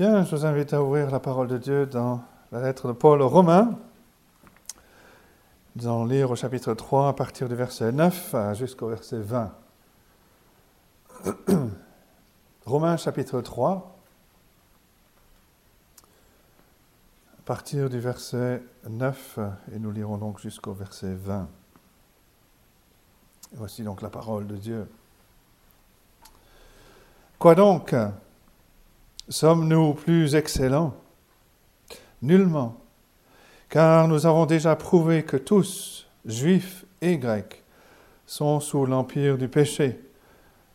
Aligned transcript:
Je 0.00 0.34
vous 0.34 0.46
invite 0.46 0.72
à 0.72 0.82
ouvrir 0.82 1.10
la 1.10 1.20
parole 1.20 1.46
de 1.46 1.58
Dieu 1.58 1.84
dans 1.84 2.24
la 2.52 2.62
lettre 2.62 2.88
de 2.88 2.94
Paul 2.94 3.20
aux 3.20 3.28
Romains. 3.28 3.78
Nous 5.76 5.86
allons 5.86 6.06
lire 6.06 6.30
au 6.30 6.36
chapitre 6.36 6.72
3 6.72 7.08
à 7.08 7.12
partir 7.12 7.50
du 7.50 7.54
verset 7.54 7.92
9 7.92 8.34
jusqu'au 8.54 8.88
verset 8.88 9.18
20. 9.20 9.52
Romains 12.64 12.96
chapitre 12.96 13.42
3, 13.42 13.98
à 17.38 17.42
partir 17.44 17.90
du 17.90 18.00
verset 18.00 18.62
9, 18.88 19.38
et 19.74 19.78
nous 19.78 19.90
lirons 19.90 20.16
donc 20.16 20.40
jusqu'au 20.40 20.72
verset 20.72 21.12
20. 21.12 21.46
voici 23.52 23.82
donc 23.82 24.00
la 24.00 24.08
parole 24.08 24.46
de 24.46 24.56
Dieu. 24.56 24.90
Quoi 27.38 27.54
donc? 27.54 27.94
Sommes-nous 29.30 29.94
plus 29.94 30.34
excellents? 30.34 30.92
Nullement, 32.20 32.80
car 33.68 34.08
nous 34.08 34.26
avons 34.26 34.44
déjà 34.44 34.74
prouvé 34.74 35.22
que 35.22 35.36
tous, 35.36 36.08
juifs 36.26 36.84
et 37.00 37.16
grecs, 37.16 37.62
sont 38.26 38.58
sous 38.58 38.86
l'empire 38.86 39.38
du 39.38 39.46
péché. 39.46 40.00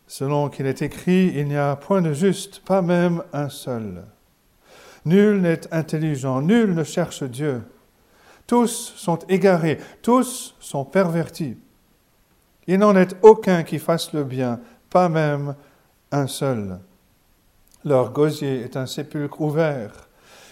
Selon 0.06 0.48
qu'il 0.48 0.64
est 0.64 0.80
écrit, 0.80 1.32
il 1.36 1.48
n'y 1.48 1.56
a 1.56 1.76
point 1.76 2.00
de 2.00 2.14
juste, 2.14 2.60
pas 2.60 2.80
même 2.80 3.22
un 3.34 3.50
seul. 3.50 4.04
Nul 5.04 5.42
n'est 5.42 5.70
intelligent, 5.70 6.40
nul 6.40 6.74
ne 6.74 6.82
cherche 6.82 7.24
Dieu. 7.24 7.62
Tous 8.46 8.94
sont 8.96 9.18
égarés, 9.28 9.78
tous 10.00 10.56
sont 10.60 10.86
pervertis. 10.86 11.58
Il 12.66 12.78
n'en 12.78 12.96
est 12.96 13.16
aucun 13.20 13.64
qui 13.64 13.78
fasse 13.78 14.14
le 14.14 14.24
bien, 14.24 14.60
pas 14.88 15.10
même 15.10 15.54
un 16.10 16.26
seul. 16.26 16.80
Leur 17.86 18.10
gosier 18.10 18.62
est 18.62 18.76
un 18.76 18.86
sépulcre 18.86 19.40
ouvert. 19.40 19.92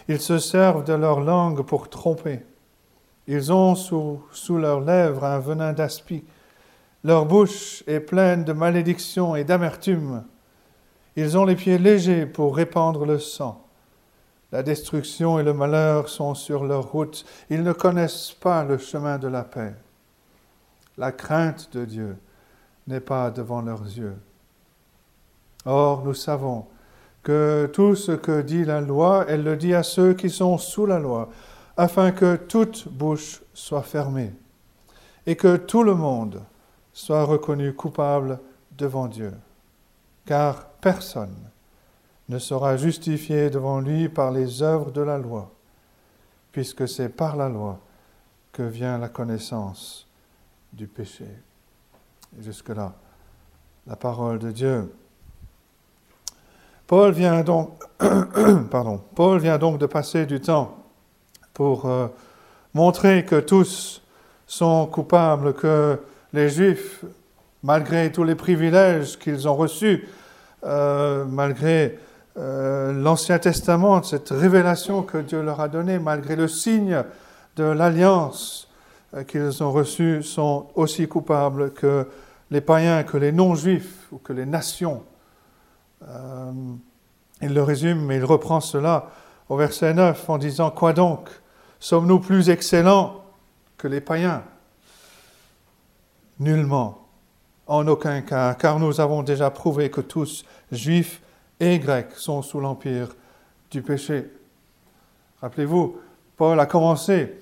Ils 0.06 0.21
se 0.21 0.38
servent 0.38 0.85
de 0.85 0.93
leur 0.93 1.18
langue 1.18 1.63
pour 1.63 1.91
tromper. 1.91 2.46
Ils 3.26 3.52
ont 3.52 3.74
sous, 3.74 4.23
leurs 4.51 4.80
lèvres 4.80 5.24
un 5.24 5.41
venin 5.41 5.73
d'aspi. 5.73 6.23
Leur 7.02 7.26
bouche 7.26 7.82
est 7.88 7.99
pleine 7.99 8.45
de 8.45 8.52
malédiction 8.52 9.35
et 9.35 9.43
d'amertume. 9.43 10.23
Ils 11.16 11.37
ont 11.37 11.45
les 11.45 11.57
pieds 11.57 11.79
légers 11.79 12.24
pour 12.24 12.54
répandre 12.54 13.04
le 13.04 13.18
sang. 13.18 13.66
La 14.52 14.63
destruction 14.63 15.41
et 15.41 15.43
le 15.43 15.54
malheur 15.54 16.09
sont 16.09 16.37
sur 16.37 16.63
leur 16.63 16.93
route. 16.93 17.24
Ils 17.51 17.65
ne 17.65 17.73
connaissent 17.73 18.30
pas 18.30 18.63
le 18.63 18.79
chemin 18.79 19.19
de 19.19 19.26
la 19.26 19.43
paix. 19.43 19.74
La 20.96 21.10
crainte 21.10 21.69
de 21.73 21.85
Dieu 21.85 22.16
n'est 22.87 23.01
pas 23.01 23.32
devant 23.32 23.60
leurs 23.60 23.82
yeux. 23.82 24.16
Or, 25.65 26.04
nous 26.04 26.15
savons 26.15 26.66
que 27.24 27.68
tout 27.72 27.96
ce 27.96 28.12
que 28.12 28.42
dit 28.42 28.64
la 28.64 28.80
loi, 28.80 29.24
elle 29.28 29.42
le 29.42 29.56
dit 29.56 29.74
à 29.74 29.82
ceux 29.82 30.14
qui 30.14 30.30
sont 30.30 30.58
sous 30.58 30.86
la 30.86 31.00
loi, 31.00 31.30
afin 31.76 32.12
que 32.12 32.36
toute 32.36 32.86
bouche 32.88 33.42
soit 33.52 33.82
fermée 33.82 34.32
et 35.26 35.34
que 35.34 35.56
tout 35.56 35.82
le 35.82 35.95
monde 35.95 36.42
soit 36.92 37.24
reconnu 37.24 37.72
coupable 37.72 38.38
devant 38.76 39.08
Dieu. 39.08 39.32
Car 40.26 40.66
personne 40.80 41.34
ne 42.28 42.38
sera 42.38 42.76
justifié 42.76 43.50
devant 43.50 43.80
lui 43.80 44.08
par 44.08 44.30
les 44.30 44.62
œuvres 44.62 44.90
de 44.90 45.00
la 45.00 45.18
loi, 45.18 45.50
puisque 46.52 46.86
c'est 46.86 47.08
par 47.08 47.36
la 47.36 47.48
loi 47.48 47.80
que 48.52 48.62
vient 48.62 48.98
la 48.98 49.08
connaissance 49.08 50.06
du 50.72 50.86
péché. 50.86 51.26
Jusque-là, 52.38 52.95
la 53.86 53.96
parole 53.96 54.38
de 54.38 54.50
Dieu. 54.50 54.92
Paul 56.87 57.13
vient 57.13 57.43
donc, 57.43 57.79
de 59.79 59.87
passer 59.87 60.27
du 60.27 60.40
temps 60.40 60.77
pour 61.54 61.87
euh, 61.87 62.09
montrer 62.74 63.24
que 63.24 63.41
tous 63.41 64.03
sont 64.47 64.86
coupables, 64.86 65.54
que 65.54 65.98
les 66.34 66.50
Juifs, 66.50 67.04
malgré 67.62 68.12
tous 68.12 68.25
les 68.25 68.34
privilèges 68.34 69.19
qu'ils 69.19 69.48
ont 69.48 69.54
reçus, 69.54 70.06
euh, 70.64 71.25
malgré 71.25 71.98
euh, 72.36 72.92
l'Ancien 72.92 73.38
Testament, 73.38 74.03
cette 74.03 74.28
révélation 74.28 75.03
que 75.03 75.16
Dieu 75.16 75.42
leur 75.42 75.62
a 75.62 75.69
donnée, 75.69 75.98
malgré 75.98 76.37
le 76.37 76.48
signe 76.48 77.03
de 77.56 77.64
l'alliance 77.64 78.69
qu'ils 79.26 79.62
ont 79.62 79.72
reçu, 79.72 80.22
sont 80.22 80.66
aussi 80.75 81.08
coupables 81.08 81.72
que 81.72 82.06
les 82.50 82.60
païens, 82.60 83.04
que 83.04 83.16
les 83.16 83.32
non-juifs 83.32 84.08
ou 84.12 84.19
que 84.19 84.34
les 84.34 84.44
nations. 84.44 85.03
Euh, 86.09 86.53
il 87.42 87.54
le 87.54 87.62
résume, 87.62 88.04
mais 88.04 88.16
il 88.16 88.25
reprend 88.25 88.60
cela 88.60 89.10
au 89.48 89.56
verset 89.56 89.94
9 89.94 90.28
en 90.31 90.38
disant 90.38 90.70
Quoi 90.70 90.92
donc? 90.92 91.28
Sommes-nous 91.81 92.20
plus 92.20 92.50
excellents 92.50 93.25
que 93.76 93.88
les 93.88 94.00
païens? 94.00 94.43
Nullement, 96.41 97.06
en 97.66 97.87
aucun 97.87 98.22
cas, 98.22 98.54
car 98.54 98.78
nous 98.78 99.00
avons 99.00 99.22
déjà 99.22 99.50
prouvé 99.50 99.91
que 99.91 100.00
tous, 100.00 100.44
juifs 100.72 101.20
et 101.60 101.78
grecs, 101.78 102.12
sont 102.16 102.43
sous 102.43 102.60
l'empire 102.60 103.09
du 103.70 103.82
péché. 103.82 104.31
Rappelez-vous, 105.41 105.98
Paul 106.37 106.59
a 106.59 106.66
commencé 106.66 107.34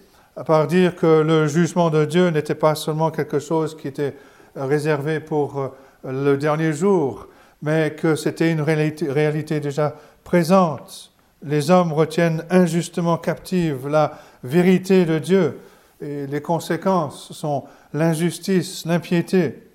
par 0.47 0.67
dire 0.67 0.97
que 0.97 1.21
le 1.21 1.47
jugement 1.47 1.91
de 1.91 2.05
Dieu 2.05 2.29
n'était 2.29 2.55
pas 2.55 2.75
seulement 2.75 3.11
quelque 3.11 3.39
chose 3.39 3.77
qui 3.77 3.89
était 3.89 4.17
réservé 4.57 5.21
pour 5.21 5.59
euh, 5.59 5.69
le 6.05 6.37
dernier 6.37 6.73
jour, 6.73 7.29
mais 7.63 7.95
que 7.95 8.17
c'était 8.17 8.51
une 8.51 8.61
réalité, 8.61 9.61
déjà 9.61 9.97
présente. 10.25 11.13
Les 11.43 11.71
hommes 11.71 11.93
retiennent 11.93 12.45
injustement 12.51 13.17
captive 13.17 13.89
la 13.89 14.19
vérité 14.43 15.05
de 15.05 15.19
Dieu 15.19 15.59
et 16.01 16.27
les 16.27 16.43
conséquences 16.43 17.33
sont 17.33 17.65
l'injustice, 17.95 18.85
l'impiété. 18.85 19.69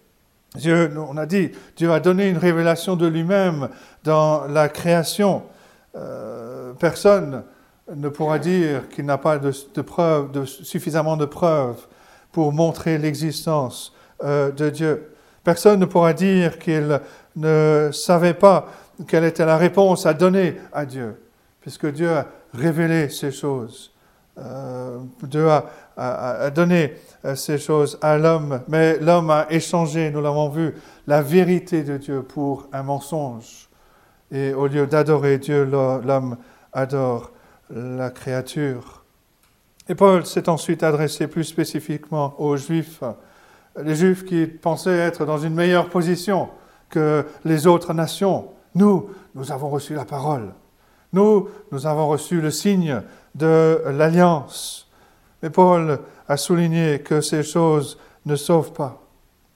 Dieu, 0.56 0.92
on 0.98 1.18
a 1.18 1.26
dit, 1.26 1.52
Dieu 1.76 1.92
a 1.92 2.00
donné 2.00 2.30
une 2.30 2.38
révélation 2.38 2.96
de 2.96 3.08
lui-même 3.08 3.70
dans 4.04 4.46
la 4.48 4.70
création. 4.70 5.44
Euh, 5.96 6.74
personne 6.74 7.44
ne 7.94 8.10
pourra 8.10 8.40
dire 8.40 8.90
qu'il 8.90 9.06
n'a 9.06 9.18
pas 9.18 9.38
de, 9.38 9.82
preuves, 9.82 10.32
de, 10.32 10.46
suffisamment 10.46 11.16
de 11.16 11.26
preuves 11.26 11.88
pour 12.32 12.52
montrer 12.52 12.98
l'existence 12.98 13.94
euh, 14.24 14.52
de 14.52 14.70
Dieu. 14.70 15.10
Personne 15.48 15.80
ne 15.80 15.86
pourra 15.86 16.12
dire 16.12 16.60
qu'il 16.60 17.00
ne 17.38 17.90
savait 17.94 18.34
pas 18.34 18.68
quelle 19.08 19.24
était 19.24 19.46
la 19.46 19.56
réponse 19.56 20.06
à 20.06 20.14
donner 20.14 20.58
à 20.74 20.86
Dieu, 20.86 21.16
puisque 21.62 21.90
Dieu 21.90 22.12
a 22.12 22.26
révélé 22.54 23.08
ces 23.08 23.32
choses. 23.32 23.94
Euh, 24.38 24.98
Dieu 25.24 25.48
a, 25.96 26.50
donné 26.50 26.96
euh, 27.24 27.36
ces 27.36 27.58
choses 27.60 27.98
à 28.02 28.18
l'homme, 28.18 28.60
mais 28.68 29.00
l'homme 29.00 29.30
a 29.30 29.48
échangé, 29.50 30.12
nous 30.12 30.20
l'avons 30.20 30.50
vu, 30.50 30.76
la 31.08 31.22
vérité 31.22 31.84
de 31.84 31.96
Dieu 31.96 32.24
pour 32.24 32.68
un 32.74 32.84
mensonge. 32.84 33.70
Et 34.30 34.54
au 34.54 34.68
lieu 34.68 34.86
d'adorer 34.86 35.38
Dieu, 35.38 35.64
l'homme 35.64 36.36
adore 36.74 37.32
la 37.70 38.10
créature. 38.10 39.06
Et 39.88 39.96
Paul 39.96 40.26
s'est 40.26 40.50
ensuite 40.50 40.84
adressé 40.84 41.28
plus 41.28 41.46
spécifiquement 41.46 42.36
aux 42.38 42.58
Juifs, 42.58 43.02
les 43.84 43.96
Juifs 43.96 44.26
qui 44.26 44.48
pensaient 44.48 44.98
être 44.98 45.26
dans 45.26 45.38
une 45.38 45.54
meilleure 45.54 45.90
position 45.90 46.50
que 46.90 47.26
les 47.46 47.68
autres 47.68 47.94
nations. 47.94 48.50
Nous, 48.76 49.10
nous 49.36 49.52
avons 49.52 49.70
reçu 49.70 49.94
la 49.94 50.06
parole. 50.06 50.54
Nous, 51.14 51.50
nous 51.72 51.88
avons 51.88 52.08
reçu 52.08 52.42
le 52.42 52.52
signe 52.52 53.02
de 53.36 53.82
l'alliance. 53.88 54.90
Mais 55.42 55.50
Paul 55.50 56.00
a 56.28 56.38
souligné 56.38 57.00
que 57.00 57.22
ces 57.22 57.44
choses 57.44 57.98
ne 58.26 58.36
sauvent 58.36 58.74
pas, 58.74 59.02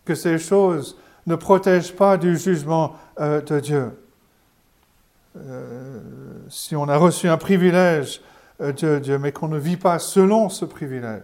que 0.05 0.15
ces 0.15 0.37
choses 0.37 0.97
ne 1.27 1.35
protègent 1.35 1.95
pas 1.95 2.17
du 2.17 2.37
jugement 2.37 2.95
euh, 3.19 3.41
de 3.41 3.59
Dieu. 3.59 3.91
Euh, 5.37 5.99
si 6.49 6.75
on 6.75 6.87
a 6.89 6.97
reçu 6.97 7.27
un 7.27 7.37
privilège 7.37 8.21
euh, 8.61 8.71
de 8.73 8.99
Dieu, 8.99 9.17
mais 9.17 9.31
qu'on 9.31 9.47
ne 9.47 9.57
vit 9.57 9.77
pas 9.77 9.99
selon 9.99 10.49
ce 10.49 10.65
privilège, 10.65 11.21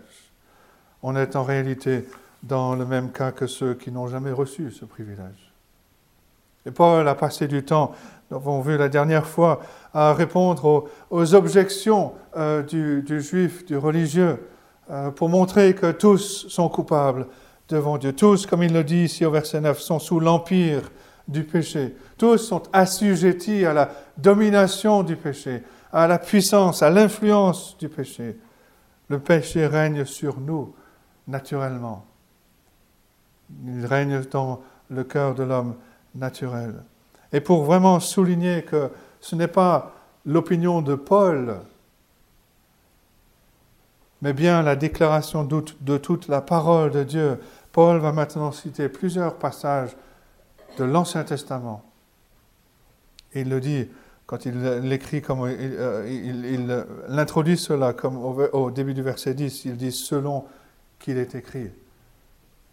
on 1.04 1.16
est 1.16 1.36
en 1.36 1.44
réalité 1.44 2.08
dans 2.48 2.76
le 2.76 2.86
même 2.86 3.12
cas 3.12 3.32
que 3.32 3.46
ceux 3.46 3.74
qui 3.74 3.92
n'ont 3.92 4.08
jamais 4.08 4.32
reçu 4.32 4.72
ce 4.72 4.86
privilège. 4.86 5.54
Et 6.66 6.72
Paul 6.72 7.08
a 7.08 7.16
passé 7.16 7.48
du 7.48 7.64
temps, 7.64 7.94
nous 8.30 8.38
avons 8.38 8.62
vu 8.62 8.78
la 8.78 8.90
dernière 8.90 9.26
fois, 9.26 9.62
à 9.94 10.14
répondre 10.14 10.90
aux, 11.10 11.36
objections 11.36 12.14
euh, 12.36 12.62
du, 12.62 13.22
juif, 13.22 13.66
du 13.66 13.78
religieux, 13.78 14.38
euh, 14.90 15.12
pour 15.12 15.30
montrer 15.30 15.76
que 15.76 15.92
tous 15.92 16.48
sont 16.50 16.70
coupables 16.70 17.28
devant 17.70 17.98
Dieu. 17.98 18.14
Tous, 18.14 18.46
comme 18.46 18.64
il 18.64 18.74
le 18.74 18.84
dit 18.84 19.04
ici 19.04 19.26
au 19.26 19.32
verset 19.32 19.62
9, 19.62 19.80
sont 19.80 20.00
sous 20.00 20.20
l'empire 20.20 20.90
du 21.28 21.44
péché. 21.44 21.96
Tous 22.18 22.38
sont 22.38 22.64
assujettis 22.72 23.66
à 23.66 23.74
la 23.74 23.92
domination 24.18 25.04
du 25.04 25.16
péché, 25.16 25.64
à 25.92 26.08
la 26.08 26.20
puissance, 26.20 26.82
à 26.82 26.90
l'influence 26.90 27.78
du 27.78 27.90
péché. 27.90 28.38
Le 29.10 29.20
péché 29.20 29.68
règne 29.68 30.06
sur 30.06 30.40
nous, 30.40 30.74
naturellement. 31.28 32.06
Il 33.66 33.86
règne 33.86 34.22
dans 34.32 34.62
le 34.90 35.04
cœur 35.04 35.36
de 35.36 35.44
l'homme 35.44 35.76
naturel. 36.16 36.84
Et 37.32 37.42
pour 37.42 37.64
vraiment 37.64 38.00
souligner 38.00 38.64
que 38.64 38.90
ce 39.20 39.36
n'est 39.36 39.48
pas 39.48 39.94
l'opinion 40.26 40.82
de 40.82 40.96
Paul, 40.96 41.58
mais 44.22 44.34
bien 44.34 44.62
la 44.62 44.76
déclaration 44.76 45.44
de 45.44 45.98
toute 45.98 46.28
la 46.28 46.42
parole 46.42 46.92
de 46.92 47.04
Dieu. 47.04 47.40
Paul 47.72 48.00
va 48.00 48.12
maintenant 48.12 48.52
citer 48.52 48.90
plusieurs 48.90 49.36
passages 49.36 49.96
de 50.78 50.84
l'Ancien 50.84 51.24
Testament. 51.24 51.84
il 53.34 53.50
le 53.50 53.60
dit 53.60 53.88
quand 54.26 54.46
il 54.46 54.60
l'écrit 54.60 55.22
comme 55.22 55.50
il, 55.50 55.76
euh, 55.80 56.84
l'introduit 57.08 57.58
cela 57.58 57.94
comme 57.94 58.18
au, 58.18 58.72
début 58.72 58.94
du 58.94 59.02
verset 59.02 59.34
10, 59.34 59.66
il 59.66 59.78
dit 59.78 59.92
selon 59.92 60.44
qu'il 61.00 61.18
est 61.18 61.34
écrit. 61.34 61.70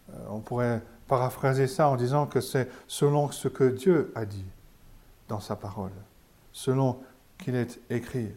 Euh, 0.09 0.17
on 0.29 0.39
pourrait 0.39 0.81
paraphraser 1.07 1.67
ça 1.67 1.89
en 1.89 1.95
disant 1.95 2.25
que 2.25 2.41
c'est 2.41 2.69
selon 2.87 3.31
ce 3.31 3.47
que 3.47 3.63
Dieu 3.63 4.11
a 4.15 4.25
dit 4.25 4.45
dans 5.27 5.39
sa 5.39 5.55
parole, 5.55 5.91
selon 6.51 6.97
qu'il 7.43 7.55
est 7.55 7.79
écrit. 7.89 8.29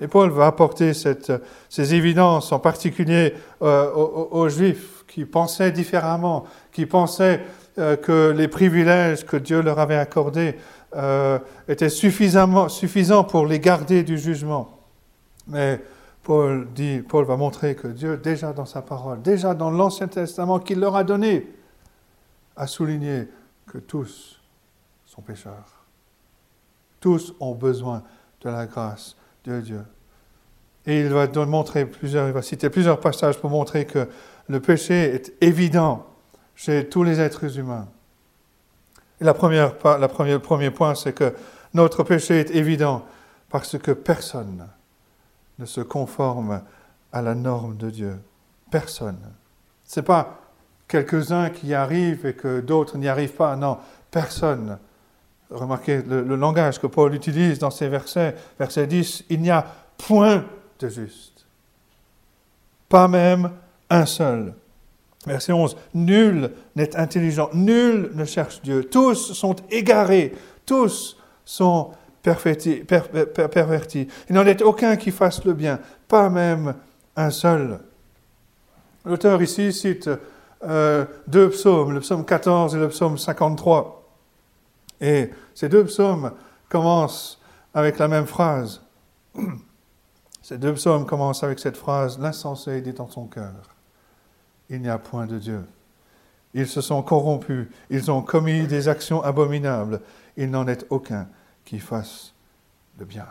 Et 0.00 0.08
Paul 0.08 0.30
va 0.30 0.46
apporter 0.46 0.92
ces 0.92 1.94
évidences, 1.94 2.52
en 2.52 2.58
particulier 2.58 3.34
euh, 3.62 3.90
aux, 3.92 4.48
Juifs 4.48 5.04
qui 5.08 5.24
pensaient 5.24 5.72
différemment, 5.72 6.44
qui 6.70 6.84
pensaient 6.84 7.40
euh, 7.78 7.96
que 7.96 8.30
les 8.36 8.48
privilèges 8.48 9.24
que 9.24 9.36
Dieu 9.36 9.62
leur 9.62 9.78
avait 9.78 9.96
accordés 9.96 10.56
étaient 11.68 11.90
suffisants 11.90 13.24
pour 13.24 13.46
les 13.46 13.60
garder 13.60 14.02
du 14.02 14.16
jugement. 14.16 14.78
Mais 15.46 15.80
Paul, 16.26 16.66
dit, 16.74 17.02
Paul 17.08 17.24
va 17.24 17.36
montrer 17.36 17.76
que 17.76 17.86
Dieu, 17.86 18.16
déjà 18.16 18.52
dans 18.52 18.66
sa 18.66 18.82
parole, 18.82 19.22
déjà 19.22 19.54
dans 19.54 19.70
l'Ancien 19.70 20.08
Testament 20.08 20.58
qu'il 20.58 20.80
leur 20.80 20.96
a 20.96 21.04
donné, 21.04 21.54
a 22.56 22.66
souligné 22.66 23.28
que 23.64 23.78
tous 23.78 24.40
sont 25.04 25.22
pécheurs. 25.22 25.84
Tous 26.98 27.32
ont 27.38 27.54
besoin 27.54 28.02
de 28.40 28.50
la 28.50 28.66
grâce 28.66 29.16
de 29.44 29.60
Dieu. 29.60 29.84
Et 30.84 31.02
il 31.02 31.10
va 31.10 31.28
montrer 31.46 31.86
plusieurs, 31.86 32.26
il 32.26 32.32
va 32.32 32.42
citer 32.42 32.70
plusieurs 32.70 32.98
passages 32.98 33.38
pour 33.38 33.50
montrer 33.50 33.84
que 33.84 34.08
le 34.48 34.58
péché 34.58 35.14
est 35.14 35.32
évident 35.40 36.06
chez 36.56 36.88
tous 36.88 37.04
les 37.04 37.20
êtres 37.20 37.56
humains. 37.56 37.86
Et 39.20 39.24
la 39.24 39.32
première, 39.32 39.74
la 39.84 40.08
première, 40.08 40.34
le 40.34 40.42
premier 40.42 40.70
point, 40.70 40.96
c'est 40.96 41.12
que 41.12 41.36
notre 41.72 42.02
péché 42.02 42.40
est 42.40 42.50
évident 42.50 43.06
parce 43.48 43.78
que 43.78 43.92
personne 43.92 44.66
ne 45.58 45.66
se 45.66 45.80
conforme 45.80 46.62
à 47.12 47.22
la 47.22 47.34
norme 47.34 47.76
de 47.76 47.90
Dieu. 47.90 48.18
Personne. 48.70 49.18
Ce 49.84 50.00
n'est 50.00 50.04
pas 50.04 50.40
quelques-uns 50.88 51.50
qui 51.50 51.68
y 51.68 51.74
arrivent 51.74 52.26
et 52.26 52.34
que 52.34 52.60
d'autres 52.60 52.98
n'y 52.98 53.08
arrivent 53.08 53.34
pas. 53.34 53.56
Non, 53.56 53.78
personne. 54.10 54.78
Remarquez 55.50 56.02
le, 56.02 56.22
le, 56.22 56.36
langage 56.36 56.80
que 56.80 56.86
Paul 56.86 57.14
utilise 57.14 57.58
dans 57.58 57.70
ces 57.70 57.88
versets. 57.88 58.34
Verset 58.58 58.86
10, 58.86 59.24
il 59.30 59.40
n'y 59.40 59.50
a 59.50 59.64
point 59.96 60.44
de 60.78 60.88
juste. 60.88 61.46
Pas 62.88 63.08
même 63.08 63.50
un 63.88 64.06
seul. 64.06 64.54
Verset 65.26 65.52
11, 65.52 65.76
nul 65.94 66.52
n'est 66.76 66.96
intelligent, 66.96 67.50
nul 67.52 68.12
ne 68.14 68.24
cherche 68.24 68.62
Dieu. 68.62 68.84
Tous 68.84 69.32
sont 69.32 69.56
égarés, 69.70 70.32
tous 70.64 71.16
sont 71.44 71.90
pervertis. 72.26 74.08
Il 74.28 74.34
n'en 74.34 74.44
est 74.46 74.62
aucun 74.62 74.96
qui 74.96 75.10
fasse 75.10 75.44
le 75.44 75.52
bien, 75.52 75.78
pas 76.08 76.28
même 76.28 76.74
un 77.16 77.30
seul. 77.30 77.80
L'auteur 79.04 79.40
ici 79.42 79.72
cite 79.72 80.10
euh, 80.64 81.04
deux 81.28 81.50
psaumes, 81.50 81.92
le 81.92 82.00
psaume 82.00 82.24
14 82.24 82.74
et 82.74 82.78
le 82.78 82.88
psaume 82.88 83.18
53. 83.18 84.02
Et 85.00 85.30
ces 85.54 85.68
deux 85.68 85.84
psaumes 85.84 86.32
commencent 86.68 87.40
avec 87.74 87.98
la 87.98 88.08
même 88.08 88.26
phrase. 88.26 88.82
Ces 90.42 90.58
deux 90.58 90.74
psaumes 90.74 91.06
commencent 91.06 91.42
avec 91.42 91.58
cette 91.58 91.76
phrase 91.76 92.20
L'insensé 92.20 92.80
dit 92.80 92.92
dans 92.92 93.08
son 93.08 93.26
cœur 93.26 93.74
Il 94.70 94.80
n'y 94.80 94.88
a 94.88 94.96
point 94.96 95.26
de 95.26 95.38
Dieu. 95.38 95.64
Ils 96.54 96.68
se 96.68 96.80
sont 96.80 97.02
corrompus, 97.02 97.66
ils 97.90 98.12
ont 98.12 98.22
commis 98.22 98.68
des 98.68 98.88
actions 98.88 99.22
abominables, 99.22 100.00
il 100.36 100.50
n'en 100.50 100.68
est 100.68 100.86
aucun 100.88 101.26
qui 101.66 101.78
fasse 101.78 102.32
le 102.98 103.04
bien. 103.04 103.26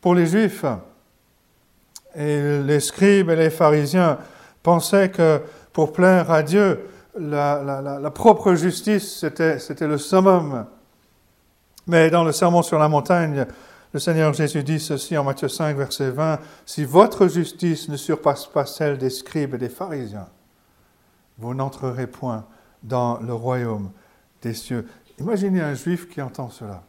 Pour 0.00 0.14
les 0.14 0.26
Juifs, 0.26 0.64
les 2.14 2.80
scribes 2.80 3.30
et 3.30 3.36
les 3.36 3.50
pharisiens 3.50 4.18
pensaient 4.62 5.10
que 5.10 5.42
pour 5.72 5.92
plaire 5.92 6.30
à 6.30 6.44
Dieu, 6.44 6.88
la, 7.18 7.98
la 8.00 8.10
propre 8.10 8.54
justice, 8.54 9.18
c'était 9.18 9.88
le 9.88 9.98
summum. 9.98 10.66
Mais 11.86 12.10
dans 12.10 12.22
le 12.22 12.32
Sermon 12.32 12.62
sur 12.62 12.78
la 12.78 12.88
montagne, 12.88 13.46
le 13.92 14.00
Seigneur 14.00 14.32
Jésus 14.32 14.62
dit 14.62 14.80
ceci 14.80 15.16
en 15.16 15.24
Matthieu 15.24 15.48
5, 15.48 15.76
verset 15.76 16.10
20, 16.10 16.40
Si 16.66 16.84
votre 16.84 17.28
justice 17.28 17.88
ne 17.88 17.96
surpasse 17.96 18.46
pas 18.46 18.66
celle 18.66 18.98
des 18.98 19.10
scribes 19.10 19.54
et 19.54 19.58
des 19.58 19.68
pharisiens, 19.68 20.28
vous 21.38 21.54
n'entrerez 21.54 22.06
point 22.06 22.44
dans 22.82 23.18
le 23.20 23.32
royaume 23.32 23.90
des 24.42 24.54
cieux. 24.54 24.86
Imaginez 25.18 25.60
un 25.60 25.74
juif 25.74 26.08
qui 26.08 26.20
entend 26.20 26.50
cela. 26.50 26.82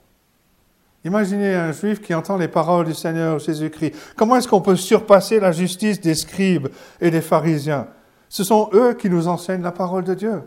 Imaginez 1.03 1.53
un 1.53 1.71
juif 1.71 2.01
qui 2.01 2.15
entend 2.15 2.35
les 2.35 2.47
paroles 2.47 2.87
du 2.87 2.95
Seigneur 2.95 3.37
Jésus-Christ. 3.37 3.93
Comment 4.15 4.37
est-ce 4.37 4.47
qu'on 4.47 4.61
peut 4.61 4.75
surpasser 4.75 5.39
la 5.39 5.51
justice 5.51 6.01
des 6.01 6.15
scribes 6.15 6.69
et 6.99 7.11
des 7.11 7.21
pharisiens? 7.21 7.87
Ce 8.27 8.43
sont 8.43 8.69
eux 8.73 8.93
qui 8.95 9.09
nous 9.09 9.27
enseignent 9.27 9.61
la 9.61 9.71
parole 9.71 10.03
de 10.03 10.15
Dieu. 10.15 10.41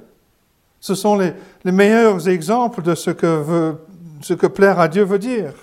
Ce 0.81 0.97
sont 0.97 1.17
les, 1.17 1.33
meilleurs 1.65 2.29
exemples 2.29 2.83
de 2.83 2.97
ce 2.97 3.11
que, 3.11 4.47
plaire 4.49 4.81
à 4.81 4.89
Dieu 4.89 5.05
veut 5.05 5.19
dire. 5.21 5.55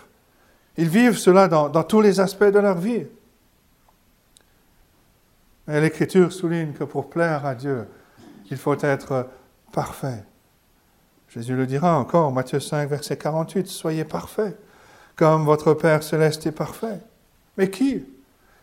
Ils 0.77 0.89
vivent 0.89 1.17
cela 1.17 1.49
dans, 1.49 1.83
tous 1.83 1.99
les 1.99 2.21
aspects 2.21 2.43
de 2.43 2.59
leur 2.59 2.77
vie. 2.77 3.05
Et 5.67 5.81
l'Écriture 5.81 6.31
souligne 6.31 6.73
que 6.73 6.83
pour 6.85 7.09
plaire 7.09 7.45
à 7.45 7.55
Dieu, 7.55 7.85
il 8.49 8.57
faut 8.57 8.77
être 8.81 9.27
parfait. 9.73 10.23
Jésus 11.35 11.53
le 11.53 11.65
dira 11.65 11.99
encore, 11.99 12.31
Matthieu 12.31 12.61
5, 12.61 12.89
verset 12.89 13.17
48, 13.17 13.67
Soyez 13.67 14.05
parfaits, 14.05 14.57
comme 15.17 15.43
votre 15.43 15.73
Père 15.73 16.01
céleste 16.01 16.47
est 16.47 16.53
parfait. 16.53 17.01
Mais 17.57 17.69
qui? 17.69 18.05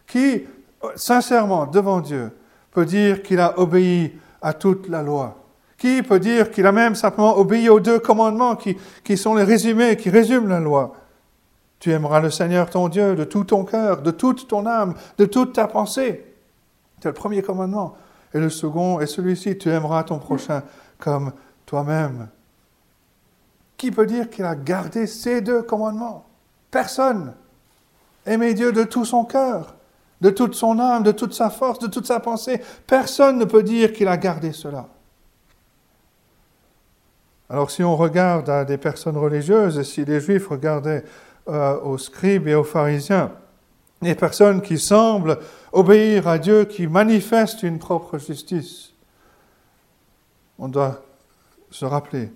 Qui, 0.07 0.45
sincèrement, 0.97 1.67
devant 1.67 2.01
Dieu, 2.01 2.31
peut 2.71 2.87
dire 2.87 3.23
qu'il 3.23 3.41
a 3.41 3.59
obéi 3.59 4.19
à 4.41 4.55
toute 4.55 4.89
la 4.89 5.03
loi? 5.03 5.37
Qui 5.77 6.03
peut 6.03 6.19
dire 6.19 6.51
qu'il 6.51 6.67
a 6.67 6.73
même 6.73 6.95
simplement 6.95 7.37
obéi 7.37 7.69
aux 7.69 7.81
deux 7.81 7.99
commandements 7.99 8.57
qui, 8.57 8.79
qui 9.05 9.19
sont 9.19 9.35
les 9.35 9.45
résumés, 9.45 9.99
qui 9.99 10.09
résument 10.09 10.49
la 10.49 10.61
loi? 10.61 10.95
Tu 11.79 11.91
aimeras 11.91 12.21
le 12.21 12.31
Seigneur 12.31 12.71
ton 12.71 12.89
Dieu 12.89 13.15
de 13.17 13.25
tout 13.25 13.45
ton 13.45 13.65
cœur, 13.65 14.01
de 14.01 14.11
toute 14.11 14.49
ton 14.49 14.65
âme, 14.65 14.95
de 15.19 15.27
toute 15.27 15.53
ta 15.53 15.67
pensée. 15.67 16.25
C'est 17.03 17.09
le 17.09 17.15
premier 17.15 17.43
commandement. 17.43 17.99
Et 18.33 18.39
le 18.39 18.49
second 18.49 18.99
est 19.01 19.07
celui-ci, 19.07 19.59
tu 19.59 19.69
aimeras 19.69 20.05
ton 20.05 20.19
prochain 20.19 20.63
comme 20.99 21.33
toi-même. 21.67 22.29
Qui 23.83 23.91
peut 23.91 24.07
dire 24.07 24.31
qu'il 24.31 24.45
a 24.45 24.55
gardé 24.55 25.09
ces 25.09 25.41
deux 25.41 25.61
commandements? 25.65 26.25
Personne. 26.71 27.35
Aimer 28.25 28.55
Dieu 28.55 28.71
de 28.71 28.85
tout 28.85 29.05
son 29.05 29.25
cœur, 29.25 29.75
de 30.21 30.31
toute 30.31 30.55
son 30.55 30.79
âme, 30.79 31.03
de 31.03 31.11
toute 31.11 31.35
sa 31.35 31.51
force, 31.51 31.81
de 31.81 31.89
toute 31.89 32.07
sa 32.07 32.21
pensée. 32.21 32.61
Personne 32.87 33.41
ne 33.41 33.45
peut 33.45 33.65
dire 33.65 33.93
qu'il 33.93 34.07
a 34.07 34.17
gardé 34.17 34.53
cela. 34.53 34.87
Alors 37.51 37.73
si 37.73 37.83
on 37.83 37.97
regarde 37.97 38.49
à 38.49 38.65
des 38.65 38.79
personnes 38.79 39.17
religieuses, 39.17 39.83
si 39.83 40.05
les 40.05 40.21
Juifs 40.21 40.47
regardaient 40.47 41.03
euh, 41.49 41.81
aux 41.81 41.99
scribes 41.99 42.47
et 42.47 42.55
aux 42.55 42.63
pharisiens, 42.63 43.33
des 44.01 44.15
personnes 44.15 44.63
qui 44.63 44.79
semblent 44.79 45.41
obéir 45.73 46.29
à 46.29 46.39
Dieu, 46.39 46.67
qui 46.67 46.87
manifestent 46.87 47.65
une 47.65 47.81
propre 47.81 48.19
justice. 48.19 48.93
On 50.57 50.69
doit 50.69 51.03
se 51.73 51.85
rappeler 51.85 52.31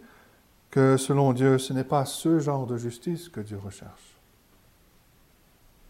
que 0.71 0.97
selon 0.97 1.33
Dieu, 1.33 1.59
ce 1.59 1.73
n'est 1.73 1.85
pas 1.85 2.05
ce 2.05 2.39
genre 2.39 2.67
de 2.67 2.77
justice 2.77 3.29
que 3.29 3.41
Dieu 3.41 3.59
recherche. 3.63 4.17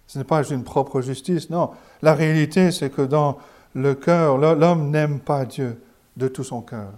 Ce 0.07 0.19
n'est 0.19 0.25
pas 0.25 0.45
une 0.45 0.65
propre 0.65 1.01
justice, 1.01 1.51
non. 1.51 1.71
La 2.03 2.15
réalité, 2.15 2.71
c'est 2.71 2.91
que 2.91 3.03
dans 3.03 3.39
le 3.75 3.95
cœur, 3.95 4.39
l'homme 4.39 4.91
n'aime 4.91 5.21
pas 5.21 5.45
Dieu 5.45 5.83
de 6.17 6.29
tout 6.29 6.45
son 6.45 6.63
cœur. 6.63 6.93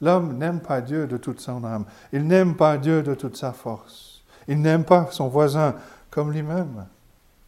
L'homme 0.00 0.36
n'aime 0.38 0.60
pas 0.60 0.80
Dieu 0.80 1.06
de 1.06 1.16
toute 1.16 1.40
son 1.40 1.64
âme. 1.64 1.84
Il 2.12 2.26
n'aime 2.26 2.54
pas 2.56 2.78
Dieu 2.78 3.02
de 3.02 3.14
toute 3.14 3.36
sa 3.36 3.52
force. 3.52 4.22
Il 4.48 4.60
n'aime 4.60 4.84
pas 4.84 5.08
son 5.10 5.28
voisin 5.28 5.74
comme 6.10 6.32
lui-même. 6.32 6.86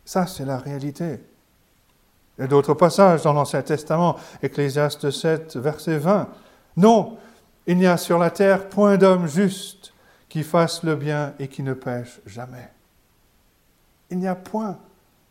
Ça, 0.05 0.27
c'est 0.27 0.45
la 0.45 0.59
réalité. 0.59 1.21
A 2.39 2.47
d'autres 2.47 2.75
passages 2.75 3.23
dans 3.23 3.33
l'Ancien 3.33 3.63
Testament, 3.63 4.17
Ecclésiaste 4.43 5.11
7, 5.11 5.57
verset 5.57 5.99
20. 5.99 6.29
Non, 6.77 7.17
il 7.67 7.77
n'y 7.79 7.87
a 7.87 7.97
sur 7.97 8.19
la 8.19 8.31
terre 8.31 8.69
point 8.69 8.97
d'homme 8.97 9.27
juste 9.27 9.93
qui 10.29 10.43
fasse 10.43 10.83
le 10.83 10.97
bien 10.97 11.35
et 11.39 11.49
qui 11.49 11.63
ne 11.63 11.75
pêche 11.75 12.21
jamais. 12.27 12.71
Il 14.11 14.19
n'y 14.19 14.29
a 14.29 14.35
point 14.35 14.79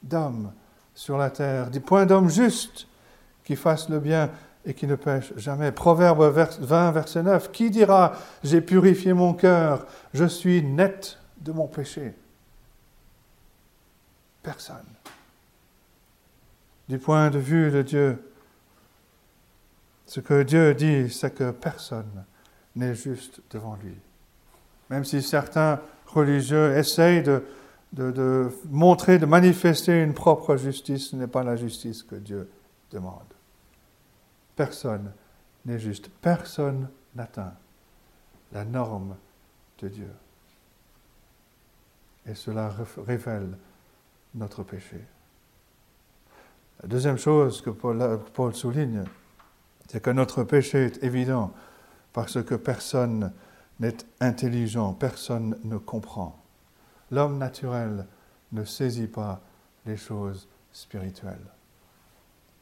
d'homme 0.04 0.52
sur 0.94 1.18
la 1.18 1.30
terre, 1.30 1.70
point 1.86 2.06
d'homme 2.06 2.30
juste 2.30 2.88
qui 3.44 3.56
fasse 3.56 3.90
le 3.90 4.00
bien 4.00 4.30
et 4.66 4.74
qui 4.74 4.88
ne 4.88 4.96
pêche 4.96 5.34
jamais. 5.38 5.72
Proverbe 5.72 6.24
20, 6.24 6.92
verset 6.92 7.24
9. 7.24 7.52
Qui 7.52 7.72
dira 7.72 8.14
J'ai 8.44 8.62
purifié 8.62 9.14
mon 9.14 9.34
cœur, 9.34 9.86
je 10.14 10.26
suis 10.26 10.64
net 10.64 11.18
de 11.40 11.52
mon 11.52 11.68
péché? 11.68 12.14
Personne. 14.44 14.78
Du 16.88 17.00
point 17.00 17.30
de 17.30 17.40
vue 17.40 17.72
de 17.72 17.82
Dieu, 17.82 18.31
ce 20.12 20.20
que 20.20 20.44
Dieu 20.44 20.74
dit, 20.74 21.10
c'est 21.10 21.34
que 21.34 21.52
personne 21.52 22.26
n'est 22.76 22.96
juste 22.96 23.40
devant 23.50 23.78
lui. 23.82 23.96
Même 24.90 25.06
si 25.06 25.22
certains 25.22 25.80
religieux 26.06 26.76
essayent 26.76 27.24
de, 27.24 28.52
montrer, 28.70 29.20
de 29.20 29.26
manifester 29.26 30.04
une 30.04 30.14
propre 30.14 30.58
justice, 30.58 31.12
ce 31.12 31.16
n'est 31.16 31.28
pas 31.28 31.46
la 31.46 31.56
justice 31.56 32.04
que 32.04 32.16
Dieu 32.16 32.50
demande. 32.92 33.24
Personne 34.58 35.14
n'est 35.64 35.80
juste. 35.80 36.10
Personne 36.22 36.90
n'atteint 37.16 37.54
la 38.52 38.66
norme 38.66 39.16
de 39.80 39.88
Dieu. 39.88 40.12
Et 42.26 42.36
cela 42.36 42.70
révèle 42.98 43.58
notre 44.36 44.64
péché. 44.64 45.00
La 46.82 46.90
deuxième 46.90 47.18
chose 47.18 47.62
que 47.62 47.70
Paul, 47.70 48.54
souligne, 48.54 49.06
c'est 49.92 50.02
que 50.02 50.10
notre 50.10 50.46
péché 50.46 50.86
est 50.86 51.04
évident 51.04 51.52
parce 52.14 52.42
que 52.42 52.56
personne 52.56 53.34
n'est 53.82 53.98
intelligent, 54.22 54.94
personne 54.94 55.58
ne 55.66 55.78
comprend. 55.78 56.40
L'homme 57.12 57.38
naturel 57.38 58.06
ne 58.54 58.64
saisit 58.64 59.08
pas 59.08 59.42
les 59.86 59.98
choses 59.98 60.48
spirituelles. 60.72 61.46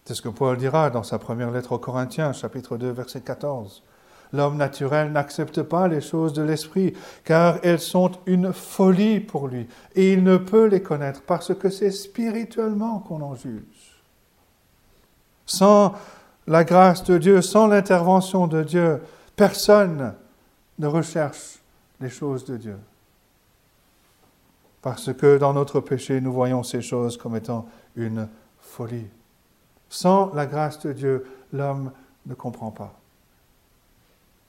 C'est 0.06 0.16
ce 0.16 0.24
que 0.24 0.30
Paul 0.30 0.58
dira 0.58 0.90
dans 0.90 1.04
sa 1.04 1.20
première 1.20 1.52
lettre 1.52 1.74
aux 1.74 1.78
Corinthiens, 1.78 2.34
chapitre 2.34 2.78
2, 2.78 2.90
verset 2.90 3.22
14. 3.22 3.84
L'homme 4.34 4.58
naturel 4.58 5.12
n'accepte 5.12 5.62
pas 5.62 5.88
les 5.88 6.02
choses 6.02 6.34
de 6.34 6.42
l'esprit, 6.42 6.96
car 7.26 7.60
elles 7.62 7.80
sont 7.80 8.14
une 8.26 8.54
folie 8.54 9.20
pour 9.20 9.48
lui, 9.48 9.68
et 9.94 10.14
il 10.14 10.24
ne 10.24 10.38
peut 10.38 10.66
les 10.66 10.82
connaître 10.82 11.22
parce 11.22 11.54
que 11.54 11.70
c'est 11.70 11.92
spirituellement 11.92 13.00
qu'on 13.02 13.22
en 13.22 13.36
juge. 13.36 14.02
Sans 15.46 15.94
la 16.50 16.64
grâce 16.64 17.04
de 17.04 17.20
Dieu, 17.20 17.44
sans 17.44 17.68
l'intervention 17.68 18.48
de 18.48 18.64
Dieu, 18.64 19.02
personne 19.36 20.16
ne 20.80 20.88
recherche 20.88 21.60
les 22.02 22.10
choses 22.10 22.44
de 22.44 22.58
Dieu. 22.58 22.78
Parce 24.82 25.14
que 25.14 25.38
dans 25.38 25.54
notre 25.54 25.80
péché, 25.80 26.20
nous 26.20 26.34
voyons 26.34 26.64
ces 26.64 26.82
choses 26.82 27.18
comme 27.18 27.36
étant 27.36 27.68
une 27.96 28.28
folie. 28.60 29.06
Sans 29.90 30.34
la 30.34 30.48
grâce 30.48 30.80
de 30.80 30.92
Dieu, 30.92 31.28
l'homme 31.54 31.92
ne 32.26 32.34
comprend 32.34 32.72
pas. 32.72 32.96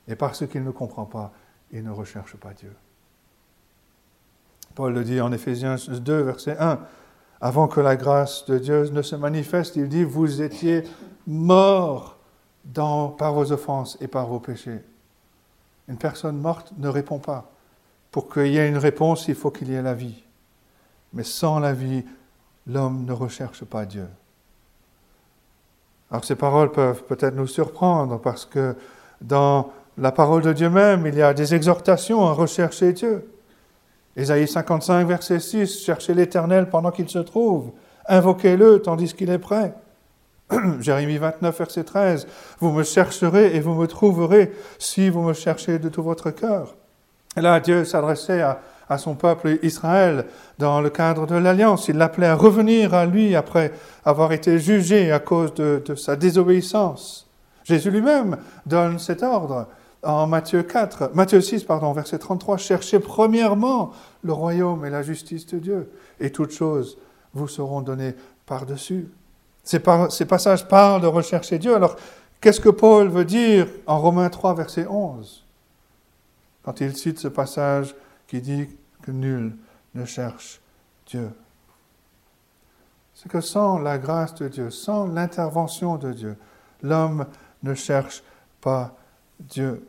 Et 0.08 0.16
parce 0.16 0.46
qu'il 0.46 0.64
ne 0.64 0.70
comprend 0.70 1.04
pas, 1.04 1.32
il 1.70 1.84
ne 1.84 1.90
recherche 1.90 2.36
pas 2.36 2.54
Dieu. 2.54 2.72
Paul 4.74 4.94
le 4.94 5.04
dit 5.04 5.20
en 5.20 5.32
Éphésiens 5.32 5.76
2, 5.76 6.22
verset 6.22 6.56
1. 6.58 6.78
Avant 7.42 7.68
que 7.68 7.80
la 7.80 7.96
grâce 7.96 8.46
de 8.46 8.58
Dieu 8.58 8.88
ne 8.88 9.02
se 9.02 9.16
manifeste, 9.16 9.76
il 9.76 9.88
dit, 9.88 10.04
vous 10.04 10.40
étiez 10.40 10.84
dans, 12.64 13.08
par 13.08 13.32
vos 13.32 13.52
offenses 13.52 13.96
et 14.00 14.08
par 14.08 14.26
vos 14.26 14.40
péchés. 14.40 14.80
Une 15.88 15.96
personne 15.96 16.38
morte 16.38 16.72
ne 16.78 16.88
répond 16.88 17.18
pas. 17.18 17.50
Pour 18.10 18.28
qu'il 18.28 18.48
y 18.48 18.58
ait 18.58 18.68
une 18.68 18.78
réponse, 18.78 19.28
il 19.28 19.34
faut 19.34 19.50
qu'il 19.50 19.70
y 19.70 19.74
ait 19.74 19.82
la 19.82 19.94
vie. 19.94 20.22
Mais 21.12 21.22
sans 21.22 21.58
la 21.58 21.72
vie, 21.72 22.04
l'homme 22.66 23.04
ne 23.04 23.12
recherche 23.12 23.64
pas 23.64 23.86
Dieu. 23.86 24.08
Alors 26.10 26.24
ces 26.24 26.34
paroles 26.34 26.72
peuvent 26.72 27.04
peut-être 27.04 27.36
nous 27.36 27.46
surprendre 27.46 28.18
parce 28.18 28.44
que 28.44 28.74
dans 29.20 29.72
la 29.96 30.10
parole 30.10 30.42
de 30.42 30.52
Dieu 30.52 30.68
même, 30.68 31.06
il 31.06 31.14
y 31.14 31.22
a 31.22 31.32
des 31.34 31.54
exhortations 31.54 32.26
à 32.26 32.32
rechercher 32.32 32.92
Dieu. 32.92 33.30
Ésaïe 34.16 34.48
55, 34.48 35.06
verset 35.06 35.38
6, 35.38 35.84
cherchez 35.84 36.14
l'Éternel 36.14 36.68
pendant 36.68 36.90
qu'il 36.90 37.08
se 37.08 37.20
trouve, 37.20 37.70
invoquez-le 38.08 38.82
tandis 38.82 39.14
qu'il 39.14 39.30
est 39.30 39.38
prêt. 39.38 39.72
Jérémie 40.80 41.18
29, 41.18 41.58
verset 41.58 41.84
13, 41.84 42.26
vous 42.60 42.72
me 42.72 42.82
chercherez 42.82 43.54
et 43.56 43.60
vous 43.60 43.74
me 43.74 43.86
trouverez 43.86 44.52
si 44.78 45.08
vous 45.08 45.22
me 45.22 45.32
cherchez 45.32 45.78
de 45.78 45.88
tout 45.88 46.02
votre 46.02 46.30
cœur. 46.30 46.76
Là, 47.36 47.60
Dieu 47.60 47.84
s'adressait 47.84 48.40
à, 48.40 48.60
à 48.90 48.98
son 48.98 49.14
peuple 49.14 49.58
Israël 49.62 50.26
dans 50.58 50.80
le 50.80 50.90
cadre 50.90 51.26
de 51.26 51.36
l'alliance. 51.36 51.88
Il 51.88 51.96
l'appelait 51.96 52.26
à 52.26 52.34
revenir 52.34 52.92
à 52.92 53.06
lui 53.06 53.36
après 53.36 53.72
avoir 54.04 54.32
été 54.32 54.58
jugé 54.58 55.12
à 55.12 55.20
cause 55.20 55.54
de, 55.54 55.94
sa 55.94 56.16
désobéissance. 56.16 57.28
Jésus 57.64 57.90
lui-même 57.90 58.36
donne 58.66 58.98
cet 58.98 59.22
ordre 59.22 59.68
en 60.02 60.26
Matthieu 60.26 60.62
4, 60.62 61.12
Matthieu 61.14 61.40
6, 61.40 61.64
pardon, 61.64 61.92
verset 61.92 62.18
33, 62.18 62.56
cherchez 62.56 62.98
premièrement 62.98 63.92
le 64.22 64.32
royaume 64.32 64.84
et 64.84 64.90
la 64.90 65.02
justice 65.02 65.46
de 65.46 65.58
Dieu, 65.58 65.90
et 66.18 66.30
toutes 66.30 66.52
choses 66.52 66.98
vous 67.34 67.48
seront 67.48 67.82
données 67.82 68.14
par-dessus. 68.46 69.08
Ces, 69.70 69.78
passages 70.26 70.66
parlent 70.66 71.00
de 71.00 71.06
rechercher 71.06 71.60
Dieu. 71.60 71.76
Alors, 71.76 71.94
qu'est-ce 72.40 72.60
que 72.60 72.70
Paul 72.70 73.08
veut 73.08 73.24
dire 73.24 73.68
en 73.86 74.00
Romains 74.00 74.28
3, 74.28 74.54
verset 74.54 74.84
11 74.88 75.46
Quand 76.64 76.80
il 76.80 76.96
cite 76.96 77.20
ce 77.20 77.28
passage 77.28 77.94
qui 78.26 78.40
dit 78.40 78.68
que 79.00 79.12
nul 79.12 79.56
ne 79.94 80.04
cherche 80.04 80.60
Dieu. 81.06 81.30
C'est 83.14 83.30
que 83.30 83.40
sans 83.40 83.78
la 83.78 83.96
grâce 83.98 84.34
de 84.34 84.48
Dieu, 84.48 84.70
sans 84.70 85.06
l'intervention 85.06 85.98
de 85.98 86.12
Dieu, 86.12 86.36
l'homme 86.82 87.26
ne 87.62 87.74
cherche 87.74 88.24
pas 88.60 88.96
Dieu. 89.38 89.86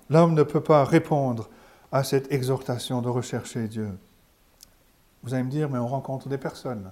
L'homme 0.10 0.34
ne 0.34 0.42
peut 0.42 0.64
pas 0.64 0.84
répondre 0.84 1.48
à 1.92 2.04
cette 2.04 2.32
exhortation 2.32 3.04
de 3.04 3.10
rechercher 3.10 3.68
Dieu. 3.68 3.92
Vous 5.24 5.34
allez 5.34 5.44
me 5.44 5.50
dire, 5.50 5.70
mais 5.70 5.78
on 5.78 5.88
rencontre 5.88 6.30
des 6.30 6.38
personnes 6.38 6.92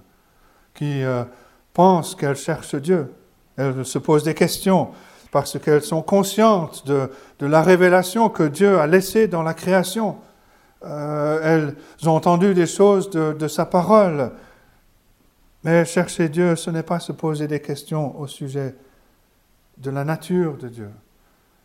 qui 0.74 1.02
euh, 1.02 1.24
pensent 1.72 2.14
qu'elles 2.14 2.36
cherchent 2.36 2.76
Dieu. 2.76 3.12
Elles 3.56 3.84
se 3.84 3.98
posent 3.98 4.24
des 4.24 4.34
questions 4.34 4.90
parce 5.30 5.58
qu'elles 5.58 5.82
sont 5.82 6.02
conscientes 6.02 6.86
de, 6.86 7.10
la 7.40 7.62
révélation 7.62 8.28
que 8.28 8.42
Dieu 8.42 8.78
a 8.78 8.86
laissée 8.86 9.28
dans 9.28 9.42
la 9.42 9.54
création. 9.54 10.16
Euh, 10.84 11.74
elles 12.00 12.08
ont 12.08 12.14
entendu 12.14 12.54
des 12.54 12.66
choses 12.66 13.10
de, 13.10 13.32
de 13.32 13.48
sa 13.48 13.66
parole. 13.66 14.32
Mais 15.62 15.84
chercher 15.84 16.28
Dieu, 16.28 16.56
ce 16.56 16.70
n'est 16.70 16.82
pas 16.82 17.00
se 17.00 17.12
poser 17.12 17.46
des 17.46 17.60
questions 17.60 18.18
au 18.18 18.26
sujet 18.26 18.74
de 19.78 19.90
la 19.90 20.04
nature 20.04 20.56
de 20.56 20.68
Dieu. 20.68 20.90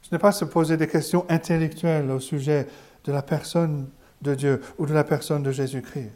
Ce 0.01 0.13
n'est 0.13 0.19
pas 0.19 0.31
se 0.31 0.45
poser 0.45 0.77
des 0.77 0.87
questions 0.87 1.25
intellectuelles 1.29 2.11
au 2.11 2.19
sujet 2.19 2.67
de 3.05 3.11
la 3.11 3.21
personne 3.21 3.87
de 4.21 4.35
Dieu 4.35 4.61
ou 4.77 4.85
de 4.85 4.93
la 4.93 5.03
personne 5.03 5.43
de 5.43 5.51
Jésus-Christ. 5.51 6.11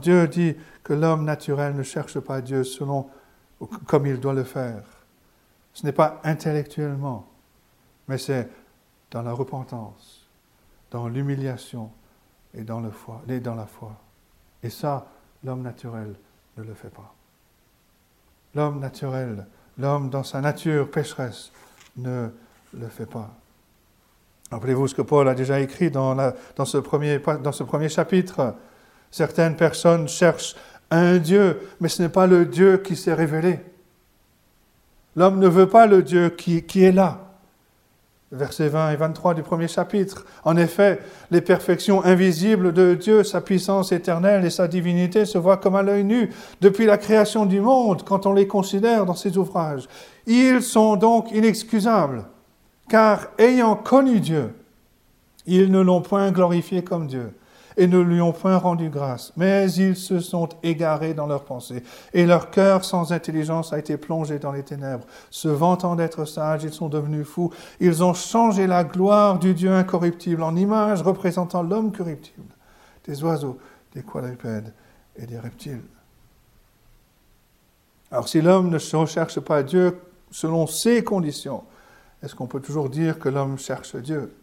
Dieu 0.00 0.26
dit 0.26 0.56
que 0.82 0.92
l'homme 0.92 1.24
naturel 1.24 1.74
ne 1.74 1.82
cherche 1.82 2.18
pas 2.18 2.40
Dieu 2.40 2.64
selon 2.64 3.08
comme 3.86 4.06
il 4.06 4.20
doit 4.20 4.34
le 4.34 4.44
faire. 4.44 4.82
Ce 5.72 5.84
n'est 5.84 5.92
pas 5.92 6.20
intellectuellement, 6.24 7.26
mais 8.08 8.18
c'est 8.18 8.48
dans 9.10 9.22
la 9.22 9.32
repentance, 9.32 10.26
dans 10.90 11.08
l'humiliation 11.08 11.90
et 12.54 12.62
dans, 12.62 12.80
le 12.80 12.90
foi, 12.90 13.22
et 13.28 13.40
dans 13.40 13.54
la 13.54 13.66
foi. 13.66 13.92
Et 14.62 14.70
ça, 14.70 15.06
l'homme 15.44 15.62
naturel 15.62 16.14
ne 16.56 16.62
le 16.62 16.74
fait 16.74 16.90
pas. 16.90 17.14
L'homme 18.54 18.80
naturel, 18.80 19.46
l'homme 19.78 20.08
dans 20.08 20.22
sa 20.22 20.40
nature 20.40 20.90
pécheresse, 20.90 21.52
ne 21.96 22.30
le 22.72 22.88
fait 22.88 23.06
pas. 23.06 23.30
Rappelez-vous 24.50 24.88
ce 24.88 24.94
que 24.94 25.02
Paul 25.02 25.28
a 25.28 25.34
déjà 25.34 25.60
écrit 25.60 25.90
dans 25.90 26.16
ce 26.64 26.78
premier 26.78 27.88
chapitre. 27.88 28.54
Certaines 29.16 29.56
personnes 29.56 30.08
cherchent 30.08 30.54
un 30.90 31.16
Dieu, 31.16 31.70
mais 31.80 31.88
ce 31.88 32.02
n'est 32.02 32.10
pas 32.10 32.26
le 32.26 32.44
Dieu 32.44 32.76
qui 32.76 32.96
s'est 32.96 33.14
révélé. 33.14 33.60
L'homme 35.16 35.38
ne 35.38 35.48
veut 35.48 35.70
pas 35.70 35.86
le 35.86 36.02
Dieu 36.02 36.28
qui, 36.28 36.84
est 36.84 36.92
là. 36.92 37.20
Versets 38.30 38.68
20 38.68 38.90
et 38.90 38.96
23 38.96 39.32
du 39.32 39.42
premier 39.42 39.68
chapitre. 39.68 40.26
En 40.44 40.58
effet, 40.58 41.00
les 41.30 41.40
perfections 41.40 42.04
invisibles 42.04 42.74
de 42.74 42.92
Dieu, 42.92 43.24
sa 43.24 43.40
puissance 43.40 43.90
éternelle 43.90 44.44
et 44.44 44.50
sa 44.50 44.68
divinité 44.68 45.24
se 45.24 45.38
voient 45.38 45.56
comme 45.56 45.76
à 45.76 45.82
l'œil 45.82 46.04
nu 46.04 46.28
depuis 46.60 46.84
la 46.84 46.98
création 46.98 47.46
du 47.46 47.62
monde 47.62 48.02
quand 48.02 48.26
on 48.26 48.34
les 48.34 48.46
considère 48.46 49.06
dans 49.06 49.14
ses 49.14 49.38
ouvrages. 49.38 49.88
Ils 50.26 50.60
sont 50.60 50.96
donc 50.96 51.32
inexcusables, 51.32 52.26
car 52.90 53.28
ayant 53.38 53.76
connu 53.76 54.20
Dieu, 54.20 54.54
ils 55.46 55.72
ne 55.72 55.80
l'ont 55.80 56.02
point 56.02 56.30
glorifié 56.32 56.84
comme 56.84 57.06
Dieu 57.06 57.32
et 57.76 57.86
ne 57.86 57.98
lui 57.98 58.20
ont 58.20 58.32
point 58.32 58.56
rendu 58.56 58.88
grâce. 58.88 59.32
Mais 59.36 59.70
ils 59.72 59.96
se 59.96 60.20
sont 60.20 60.48
égarés 60.62 61.14
dans 61.14 61.26
leurs 61.26 61.44
pensées, 61.44 61.82
et 62.14 62.26
leur 62.26 62.50
cœur 62.50 62.84
sans 62.84 63.12
intelligence 63.12 63.72
a 63.72 63.78
été 63.78 63.96
plongé 63.96 64.38
dans 64.38 64.52
les 64.52 64.62
ténèbres. 64.62 65.06
Se 65.30 65.48
vantant 65.48 65.96
d'être 65.96 66.24
sages, 66.24 66.64
ils 66.64 66.72
sont 66.72 66.88
devenus 66.88 67.26
fous. 67.26 67.52
Ils 67.80 68.02
ont 68.02 68.14
changé 68.14 68.66
la 68.66 68.84
gloire 68.84 69.38
du 69.38 69.54
Dieu 69.54 69.72
incorruptible 69.72 70.42
en 70.42 70.56
image 70.56 71.02
représentant 71.02 71.62
l'homme 71.62 71.92
corruptible, 71.92 72.54
des 73.06 73.22
oiseaux, 73.22 73.58
des 73.94 74.02
quadrupèdes 74.02 74.72
et 75.16 75.26
des 75.26 75.38
reptiles. 75.38 75.82
Alors 78.10 78.28
si 78.28 78.40
l'homme 78.40 78.70
ne 78.70 78.96
recherche 78.96 79.40
pas 79.40 79.62
Dieu 79.62 79.98
selon 80.30 80.66
ses 80.66 81.02
conditions, 81.02 81.64
est-ce 82.22 82.34
qu'on 82.34 82.46
peut 82.46 82.60
toujours 82.60 82.88
dire 82.88 83.18
que 83.18 83.28
l'homme 83.28 83.58
cherche 83.58 83.96
Dieu? 83.96 84.34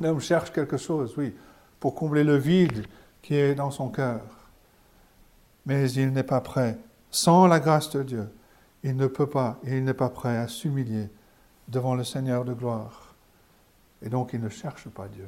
L'homme 0.00 0.20
cherche 0.20 0.52
quelque 0.52 0.76
chose, 0.76 1.14
oui, 1.16 1.34
pour 1.82 1.96
combler 1.96 2.22
le 2.22 2.36
vide 2.36 2.86
qui 3.22 3.34
est 3.34 3.56
dans 3.56 3.72
son 3.72 3.88
cœur. 3.88 4.20
Mais 5.66 5.90
il 5.90 6.12
n'est 6.12 6.22
pas 6.22 6.40
prêt. 6.40 6.78
Sans 7.10 7.48
la 7.48 7.58
grâce 7.58 7.90
de 7.90 8.04
Dieu, 8.04 8.32
il 8.84 8.94
ne 8.94 9.08
peut 9.08 9.28
pas, 9.28 9.58
il 9.64 9.82
n'est 9.82 9.92
pas 9.92 10.08
prêt 10.08 10.36
à 10.36 10.46
s'humilier 10.46 11.10
devant 11.66 11.96
le 11.96 12.04
Seigneur 12.04 12.44
de 12.44 12.54
gloire. 12.54 13.16
Et 14.00 14.08
donc 14.08 14.30
il 14.32 14.40
ne 14.40 14.48
cherche 14.48 14.88
pas 14.90 15.08
Dieu. 15.08 15.26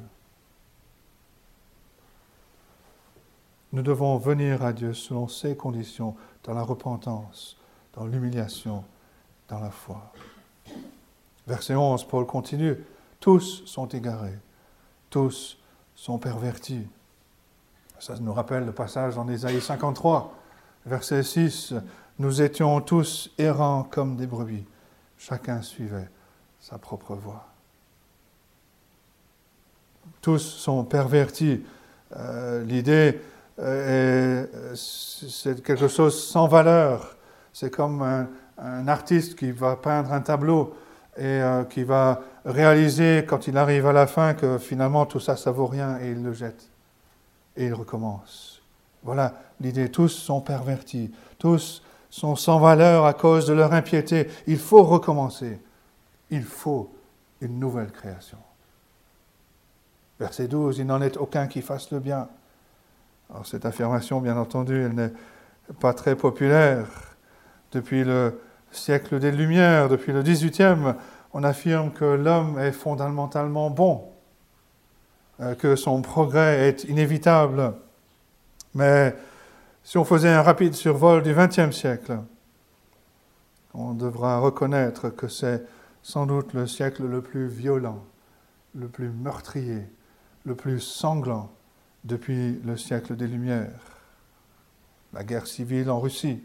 Nous 3.73 3.82
devons 3.82 4.16
venir 4.18 4.64
à 4.64 4.73
Dieu 4.73 4.94
selon 4.94 5.26
ses 5.26 5.56
conditions, 5.56 6.14
dans 6.44 6.54
la 6.54 6.62
repentance, 6.62 7.56
dans 7.94 8.06
l'humiliation, 8.06 8.84
dans 9.49 9.58
la 9.58 9.70
foi. 9.70 10.12
Verset 11.49 11.75
11, 11.75 12.04
Paul 12.04 12.26
continue, 12.26 12.76
tous 13.18 13.64
sont 13.66 13.88
égarés, 13.88 14.38
tous 15.11 15.58
sont 15.94 16.18
pervertis. 16.18 16.86
Ça 17.98 18.14
nous 18.20 18.32
rappelle 18.32 18.66
le 18.66 18.72
passage 18.72 19.16
en 19.16 19.28
Ésaïe 19.28 19.60
53, 19.60 20.34
verset 20.86 21.22
6, 21.22 21.74
Nous 22.18 22.42
étions 22.42 22.80
tous 22.80 23.30
errants 23.38 23.84
comme 23.84 24.16
des 24.16 24.26
brebis, 24.26 24.64
chacun 25.18 25.62
suivait 25.62 26.08
sa 26.60 26.78
propre 26.78 27.14
voie. 27.14 27.46
Tous 30.20 30.38
sont 30.38 30.84
pervertis. 30.84 31.64
Euh, 32.16 32.62
l'idée 32.64 33.20
euh, 33.58 34.74
c'est 34.74 35.62
quelque 35.62 35.86
chose 35.86 36.26
sans 36.26 36.48
valeur. 36.48 37.16
C'est 37.52 37.70
comme 37.70 38.02
un, 38.02 38.88
artiste 38.88 39.36
qui 39.36 39.50
va 39.50 39.76
peindre 39.76 40.12
un 40.12 40.20
tableau 40.20 40.76
et 41.16 41.25
euh, 41.25 41.64
qui 41.64 41.85
va 41.85 42.23
réaliser 42.44 43.25
quand 43.26 43.47
il 43.47 43.56
arrive 43.56 43.87
à 43.87 43.92
la 43.92 44.06
fin 44.06 44.35
que 44.35 44.59
finalement 44.59 45.06
tout 45.06 45.21
ça, 45.21 45.37
ça 45.37 45.50
vaut 45.50 45.66
rien 45.66 45.99
et 46.00 46.11
il 46.11 46.23
le 46.23 46.33
jette. 46.33 46.68
Et 47.56 47.66
il 47.66 47.75
recommence. 47.75 48.62
Voilà 49.02 49.35
l'idée. 49.61 49.90
Tous 49.90 50.09
sont 50.09 50.40
pervertis. 50.40 51.12
Tous 51.38 51.83
sont 52.11 52.37
sans 52.37 52.59
valeur 52.59 53.06
à 53.06 53.14
cause 53.14 53.47
de 53.47 53.52
leur 53.52 53.73
impiété. 53.73 54.28
Il 54.47 54.59
faut 54.59 54.83
recommencer. 54.83 55.61
Il 56.30 56.42
faut 56.42 56.92
une 57.40 57.59
nouvelle 57.61 57.92
création. 57.92 58.38
Verset 60.18 60.49
12, 60.49 60.78
il 60.78 60.87
n'en 60.87 61.02
est 61.02 61.16
aucun 61.16 61.47
qui 61.47 61.61
fasse 61.61 61.90
le 61.90 61.99
bien. 61.99 62.28
Alors 63.30 63.47
cette 63.47 63.66
affirmation, 63.66 64.21
bien 64.21 64.37
entendu, 64.37 64.80
elle 64.80 64.94
n'est 64.94 65.12
pas 65.80 65.92
très 65.92 66.16
populaire. 66.16 66.87
Depuis 67.73 68.04
le 68.04 68.40
siècle 68.75 69.19
des 69.19 69.31
Lumières, 69.31 69.88
depuis 69.88 70.12
le 70.12 70.23
18e, 70.23 70.95
on 71.33 71.43
affirme 71.43 71.93
que 71.93 72.04
l'homme 72.04 72.59
est 72.59 72.73
fondamentalement 72.73 73.71
bon, 73.71 74.04
euh, 75.40 75.54
que 75.54 75.76
son 75.76 76.02
progrès 76.02 76.69
est 76.69 76.85
inévitable. 76.85 77.75
Mais 78.75 79.14
si 79.83 79.99
on 79.99 80.04
faisait 80.04 80.31
un 80.31 80.43
rapide 80.43 80.75
survol 80.75 81.23
du 81.23 81.35
XXe 81.35 81.76
siècle, 81.76 82.19
on 83.75 83.93
devra 83.95 84.38
reconnaître 84.38 85.11
que 85.11 85.28
c'est 85.28 85.62
sans 86.02 86.26
doute 86.26 86.52
le 86.52 86.66
siècle 86.66 87.04
le 87.04 87.21
plus 87.21 87.49
violent, 87.49 88.04
le 88.75 88.88
plus 88.88 89.11
meurtrier, 89.11 89.83
le 90.45 90.54
plus 90.54 90.81
sanglant 90.81 91.50
depuis 92.04 92.61
le 92.64 92.76
siècle 92.76 93.16
des 93.16 93.26
Lumières. 93.26 93.81
La 95.12 95.25
guerre 95.25 95.47
civile 95.47 95.90
en 95.90 96.00
Russie 96.00 96.43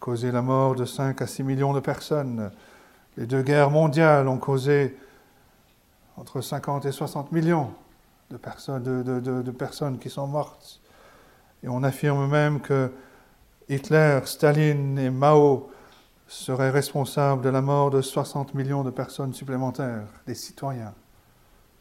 causé 0.00 0.30
la 0.30 0.42
mort 0.42 0.74
de 0.74 0.84
5 0.84 1.20
à 1.22 1.26
6 1.26 1.42
millions 1.42 1.72
de 1.72 1.80
personnes. 1.80 2.50
Les 3.16 3.26
deux 3.26 3.42
guerres 3.42 3.70
mondiales 3.70 4.28
ont 4.28 4.38
causé 4.38 4.96
entre 6.16 6.40
50 6.40 6.86
et 6.86 6.92
60 6.92 7.32
millions 7.32 7.72
de 8.30 8.36
personnes, 8.36 8.82
de, 8.82 9.50
personnes 9.50 9.98
qui 9.98 10.10
sont 10.10 10.26
mortes. 10.26 10.80
Et 11.62 11.68
on 11.68 11.82
affirme 11.82 12.28
même 12.28 12.60
que 12.60 12.92
Hitler, 13.68 14.20
Staline 14.24 14.98
et 14.98 15.10
Mao 15.10 15.70
seraient 16.26 16.70
responsables 16.70 17.42
de 17.42 17.48
la 17.48 17.62
mort 17.62 17.90
de 17.90 18.02
60 18.02 18.54
millions 18.54 18.84
de 18.84 18.90
personnes 18.90 19.32
supplémentaires, 19.32 20.06
des 20.26 20.34
citoyens 20.34 20.94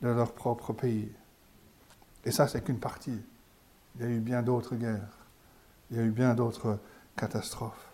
de 0.01 0.09
leur 0.09 0.31
propre 0.31 0.73
pays. 0.73 1.11
Et 2.23 2.31
ça, 2.31 2.47
c'est 2.47 2.63
qu'une 2.63 2.79
partie. 2.79 3.21
Il 3.95 4.01
y 4.01 4.05
a 4.05 4.09
eu 4.09 4.19
bien 4.19 4.41
d'autres 4.41 4.75
guerres. 4.75 5.25
Il 5.91 5.97
y 5.97 5.99
a 5.99 6.03
eu 6.03 6.11
bien 6.11 6.33
d'autres 6.33 6.77
catastrophes. 7.15 7.86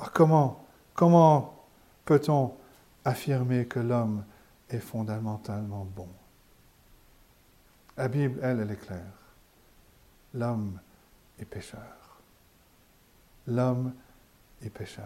Alors 0.00 0.12
comment, 0.12 0.64
comment 0.94 1.66
peut-on 2.06 2.54
affirmer 3.04 3.66
que 3.66 3.80
l'homme 3.80 4.24
est 4.70 4.78
fondamentalement 4.78 5.84
bon? 5.84 6.08
La 7.98 8.08
Bible, 8.08 8.40
elle, 8.42 8.60
elle 8.60 8.70
est 8.70 8.76
claire. 8.76 9.12
L'homme 10.32 10.80
est 11.38 11.44
pécheur. 11.44 12.22
L'homme 13.46 13.92
est 14.62 14.70
pécheur. 14.70 15.04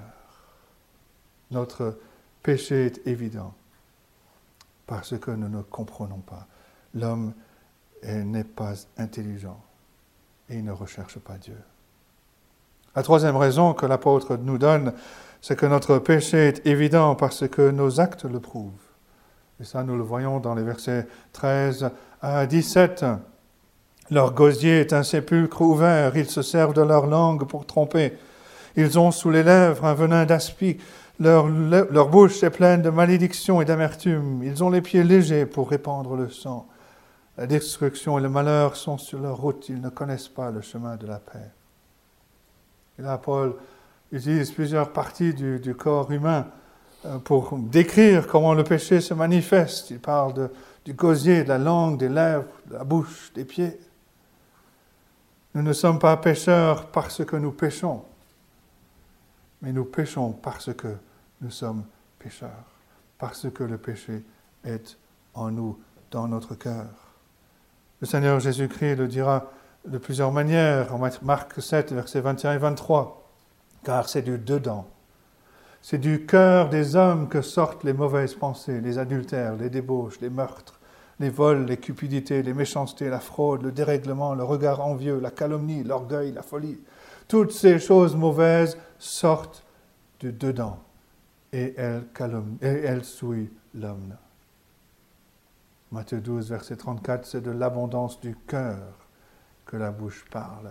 Notre 1.50 1.98
péché 2.44 2.86
est 2.86 3.04
évident 3.08 3.52
parce 4.86 5.18
que 5.18 5.32
nous 5.32 5.48
ne 5.48 5.62
comprenons 5.62 6.20
pas. 6.20 6.46
L'homme 6.94 7.34
n'est 8.04 8.44
pas 8.44 8.74
intelligent 8.96 9.60
et 10.48 10.62
ne 10.62 10.70
recherche 10.70 11.18
pas 11.18 11.36
Dieu. 11.36 11.60
La 12.96 13.02
troisième 13.02 13.36
raison 13.36 13.74
que 13.74 13.86
l'apôtre 13.86 14.36
nous 14.36 14.58
donne, 14.58 14.92
c'est 15.40 15.56
que 15.56 15.66
notre 15.66 15.98
péché 15.98 16.48
est 16.48 16.66
évident 16.66 17.14
parce 17.14 17.48
que 17.48 17.70
nos 17.70 18.00
actes 18.00 18.24
le 18.24 18.40
prouvent. 18.40 18.70
Et 19.60 19.64
ça, 19.64 19.82
nous 19.82 19.96
le 19.96 20.02
voyons 20.02 20.40
dans 20.40 20.54
les 20.54 20.62
versets 20.62 21.06
13 21.32 21.90
à 22.22 22.46
17. 22.46 23.04
Leur 24.10 24.32
gosier 24.32 24.80
est 24.80 24.92
un 24.92 25.02
sépulcre 25.02 25.60
ouvert, 25.60 26.16
ils 26.16 26.28
se 26.28 26.42
servent 26.42 26.74
de 26.74 26.82
leur 26.82 27.06
langue 27.06 27.46
pour 27.46 27.66
tromper. 27.66 28.12
Ils 28.76 28.98
ont 28.98 29.10
sous 29.10 29.30
les 29.30 29.42
lèvres 29.42 29.84
un 29.84 29.94
venin 29.94 30.24
d'aspic, 30.24 30.80
leur, 31.20 31.46
leur 31.46 32.08
bouche 32.08 32.42
est 32.42 32.50
pleine 32.50 32.82
de 32.82 32.90
malédiction 32.90 33.60
et 33.60 33.64
d'amertume, 33.64 34.42
ils 34.42 34.64
ont 34.64 34.70
les 34.70 34.82
pieds 34.82 35.04
légers 35.04 35.46
pour 35.46 35.70
répandre 35.70 36.16
le 36.16 36.28
sang. 36.28 36.66
La 37.38 37.46
destruction 37.46 38.18
et 38.18 38.22
le 38.22 38.28
malheur 38.28 38.76
sont 38.76 38.98
sur 38.98 39.20
leur 39.20 39.36
route, 39.36 39.68
ils 39.68 39.80
ne 39.80 39.88
connaissent 39.88 40.28
pas 40.28 40.50
le 40.50 40.60
chemin 40.60 40.96
de 40.96 41.06
la 41.06 41.18
paix. 41.18 41.50
Et 42.98 43.02
là, 43.02 43.18
Paul 43.18 43.54
utilise 44.12 44.52
plusieurs 44.52 44.92
parties 44.92 45.34
du, 45.34 45.74
corps 45.74 46.10
humain 46.10 46.46
euh, 47.04 47.18
pour 47.18 47.58
décrire 47.58 48.26
comment 48.26 48.54
le 48.54 48.64
péché 48.64 49.00
se 49.00 49.14
manifeste. 49.14 49.90
Il 49.90 50.00
parle 50.00 50.50
du 50.84 50.92
gosier, 50.92 51.42
de 51.44 51.48
la 51.48 51.58
langue, 51.58 51.98
des 51.98 52.08
lèvres, 52.08 52.46
de 52.66 52.74
la 52.74 52.84
bouche, 52.84 53.32
des 53.34 53.44
pieds. 53.44 53.78
Nous 55.54 55.62
ne 55.62 55.72
sommes 55.72 55.98
pas 55.98 56.16
pécheurs 56.16 56.86
parce 56.86 57.24
que 57.24 57.36
nous 57.36 57.52
péchons, 57.52 58.02
mais 59.62 59.72
nous 59.72 59.84
péchons 59.84 60.32
parce 60.32 60.72
que 60.74 60.96
nous 61.40 61.50
sommes 61.50 61.84
pécheurs, 62.18 62.64
parce 63.18 63.48
que 63.50 63.62
le 63.62 63.78
péché 63.78 64.22
est 64.64 64.96
en 65.34 65.50
nous, 65.50 65.78
dans 66.10 66.26
notre 66.28 66.54
cœur. 66.54 66.86
Le 68.00 68.06
Seigneur 68.06 68.40
Jésus-Christ 68.40 68.96
le 68.96 69.08
dira 69.08 69.50
de 69.86 69.98
plusieurs 69.98 70.32
manières 70.32 70.94
en 70.94 70.98
Marc 71.22 71.60
7, 71.60 71.92
versets 71.92 72.20
21 72.20 72.54
et 72.54 72.58
23, 72.58 73.30
car 73.84 74.08
c'est 74.08 74.22
du 74.22 74.38
dedans. 74.38 74.86
C'est 75.82 75.98
du 75.98 76.24
cœur 76.24 76.70
des 76.70 76.96
hommes 76.96 77.28
que 77.28 77.42
sortent 77.42 77.84
les 77.84 77.92
mauvaises 77.92 78.34
pensées, 78.34 78.80
les 78.80 78.98
adultères, 78.98 79.56
les 79.56 79.68
débauches, 79.68 80.20
les 80.20 80.30
meurtres, 80.30 80.80
les 81.20 81.28
vols, 81.28 81.66
les 81.66 81.76
cupidités, 81.76 82.42
les 82.42 82.54
méchancetés, 82.54 83.10
la 83.10 83.20
fraude, 83.20 83.62
le 83.62 83.72
dérèglement, 83.72 84.34
le 84.34 84.44
regard 84.44 84.80
envieux, 84.80 85.20
la 85.20 85.30
calomnie, 85.30 85.84
l'orgueil, 85.84 86.32
la 86.32 86.42
folie. 86.42 86.78
Toutes 87.28 87.52
ces 87.52 87.78
choses 87.78 88.16
mauvaises 88.16 88.78
sortent 88.98 89.62
du 90.20 90.32
dedans 90.32 90.78
et 91.52 91.74
elles, 91.76 92.04
et 92.62 92.66
elles 92.66 93.04
souillent 93.04 93.52
l'homme. 93.74 94.16
Matthieu 95.92 96.20
12, 96.20 96.48
verset 96.48 96.76
34, 96.76 97.26
c'est 97.26 97.42
de 97.42 97.50
l'abondance 97.50 98.20
du 98.20 98.34
cœur 98.46 99.03
que 99.66 99.76
la 99.76 99.90
bouche 99.90 100.24
parle. 100.30 100.70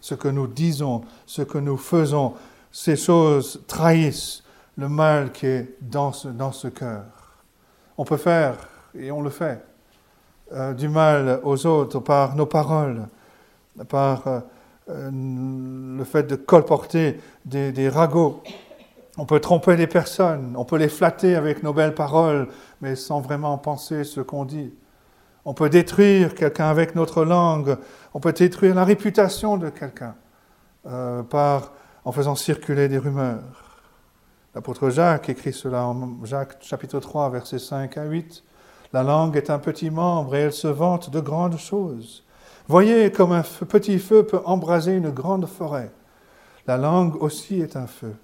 Ce 0.00 0.14
que 0.14 0.28
nous 0.28 0.46
disons, 0.46 1.02
ce 1.26 1.42
que 1.42 1.58
nous 1.58 1.76
faisons, 1.76 2.34
ces 2.70 2.96
choses 2.96 3.62
trahissent 3.66 4.44
le 4.76 4.88
mal 4.88 5.32
qui 5.32 5.46
est 5.46 5.76
dans 5.80 6.12
ce, 6.12 6.28
dans 6.28 6.52
ce 6.52 6.68
cœur. 6.68 7.04
On 7.96 8.04
peut 8.04 8.16
faire, 8.16 8.56
et 8.94 9.10
on 9.10 9.22
le 9.22 9.30
fait, 9.30 9.64
euh, 10.52 10.72
du 10.72 10.88
mal 10.88 11.40
aux 11.42 11.66
autres 11.66 11.98
par 11.98 12.36
nos 12.36 12.46
paroles, 12.46 13.08
par 13.88 14.22
euh, 14.88 15.10
le 15.10 16.04
fait 16.04 16.22
de 16.24 16.36
colporter 16.36 17.20
des, 17.44 17.72
des 17.72 17.88
ragots 17.88 18.42
on 19.18 19.26
peut 19.26 19.40
tromper 19.40 19.76
les 19.76 19.88
personnes, 19.88 20.54
on 20.56 20.64
peut 20.64 20.76
les 20.76 20.88
flatter 20.88 21.34
avec 21.34 21.64
nos 21.64 21.72
belles 21.72 21.94
paroles, 21.94 22.46
mais 22.80 22.94
sans 22.94 23.20
vraiment 23.20 23.58
penser 23.58 24.04
ce 24.04 24.20
qu'on 24.20 24.44
dit. 24.44 24.72
On 25.48 25.54
peut 25.54 25.70
détruire 25.70 26.34
quelqu'un 26.34 26.68
avec 26.68 26.94
notre 26.94 27.24
langue, 27.24 27.78
on 28.12 28.20
peut 28.20 28.34
détruire 28.34 28.74
la 28.74 28.84
réputation 28.84 29.56
de 29.56 29.70
quelqu'un 29.70 30.14
euh, 30.84 31.22
en 32.04 32.12
faisant 32.12 32.34
circuler 32.34 32.86
des 32.86 32.98
rumeurs. 32.98 33.80
L'apôtre 34.54 34.90
Jacques 34.90 35.30
écrit 35.30 35.54
cela 35.54 35.86
en 35.86 36.22
Jacques 36.26 36.58
chapitre 36.60 37.00
3, 37.00 37.30
versets 37.30 37.58
5 37.58 37.96
à 37.96 38.04
8. 38.04 38.44
La 38.92 39.02
langue 39.02 39.38
est 39.38 39.48
un 39.48 39.58
petit 39.58 39.88
membre 39.88 40.34
et 40.34 40.40
elle 40.40 40.52
se 40.52 40.68
vante 40.68 41.08
de 41.08 41.20
grandes 41.20 41.58
choses. 41.58 42.26
Voyez 42.66 43.10
comme 43.10 43.32
un 43.32 43.42
petit 43.66 43.98
feu 43.98 44.24
peut 44.24 44.42
embraser 44.44 44.96
une 44.96 45.08
grande 45.08 45.46
forêt. 45.46 45.90
La 46.66 46.76
langue 46.76 47.16
aussi 47.22 47.62
est 47.62 47.74
un 47.74 47.86
feu. 47.86 48.14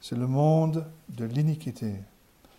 C'est 0.00 0.16
le 0.16 0.28
monde 0.28 0.86
de 1.08 1.24
l'iniquité. 1.24 1.94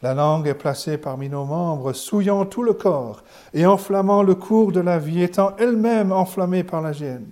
La 0.04 0.14
langue 0.14 0.48
est 0.48 0.54
placée 0.54 0.98
parmi 0.98 1.30
nos 1.30 1.46
membres, 1.46 1.94
souillant 1.94 2.46
tout 2.46 2.62
le 2.62 2.74
corps 2.74 3.24
et 3.54 3.66
enflammant 3.66 4.22
le 4.22 4.36
cours 4.36 4.74
de 4.74 4.82
la 4.82 5.00
vie, 5.00 5.24
étant 5.24 5.56
elle-même 5.56 6.12
enflammée 6.12 6.66
par 6.66 6.82
la 6.82 6.92
gêne. 6.92 7.30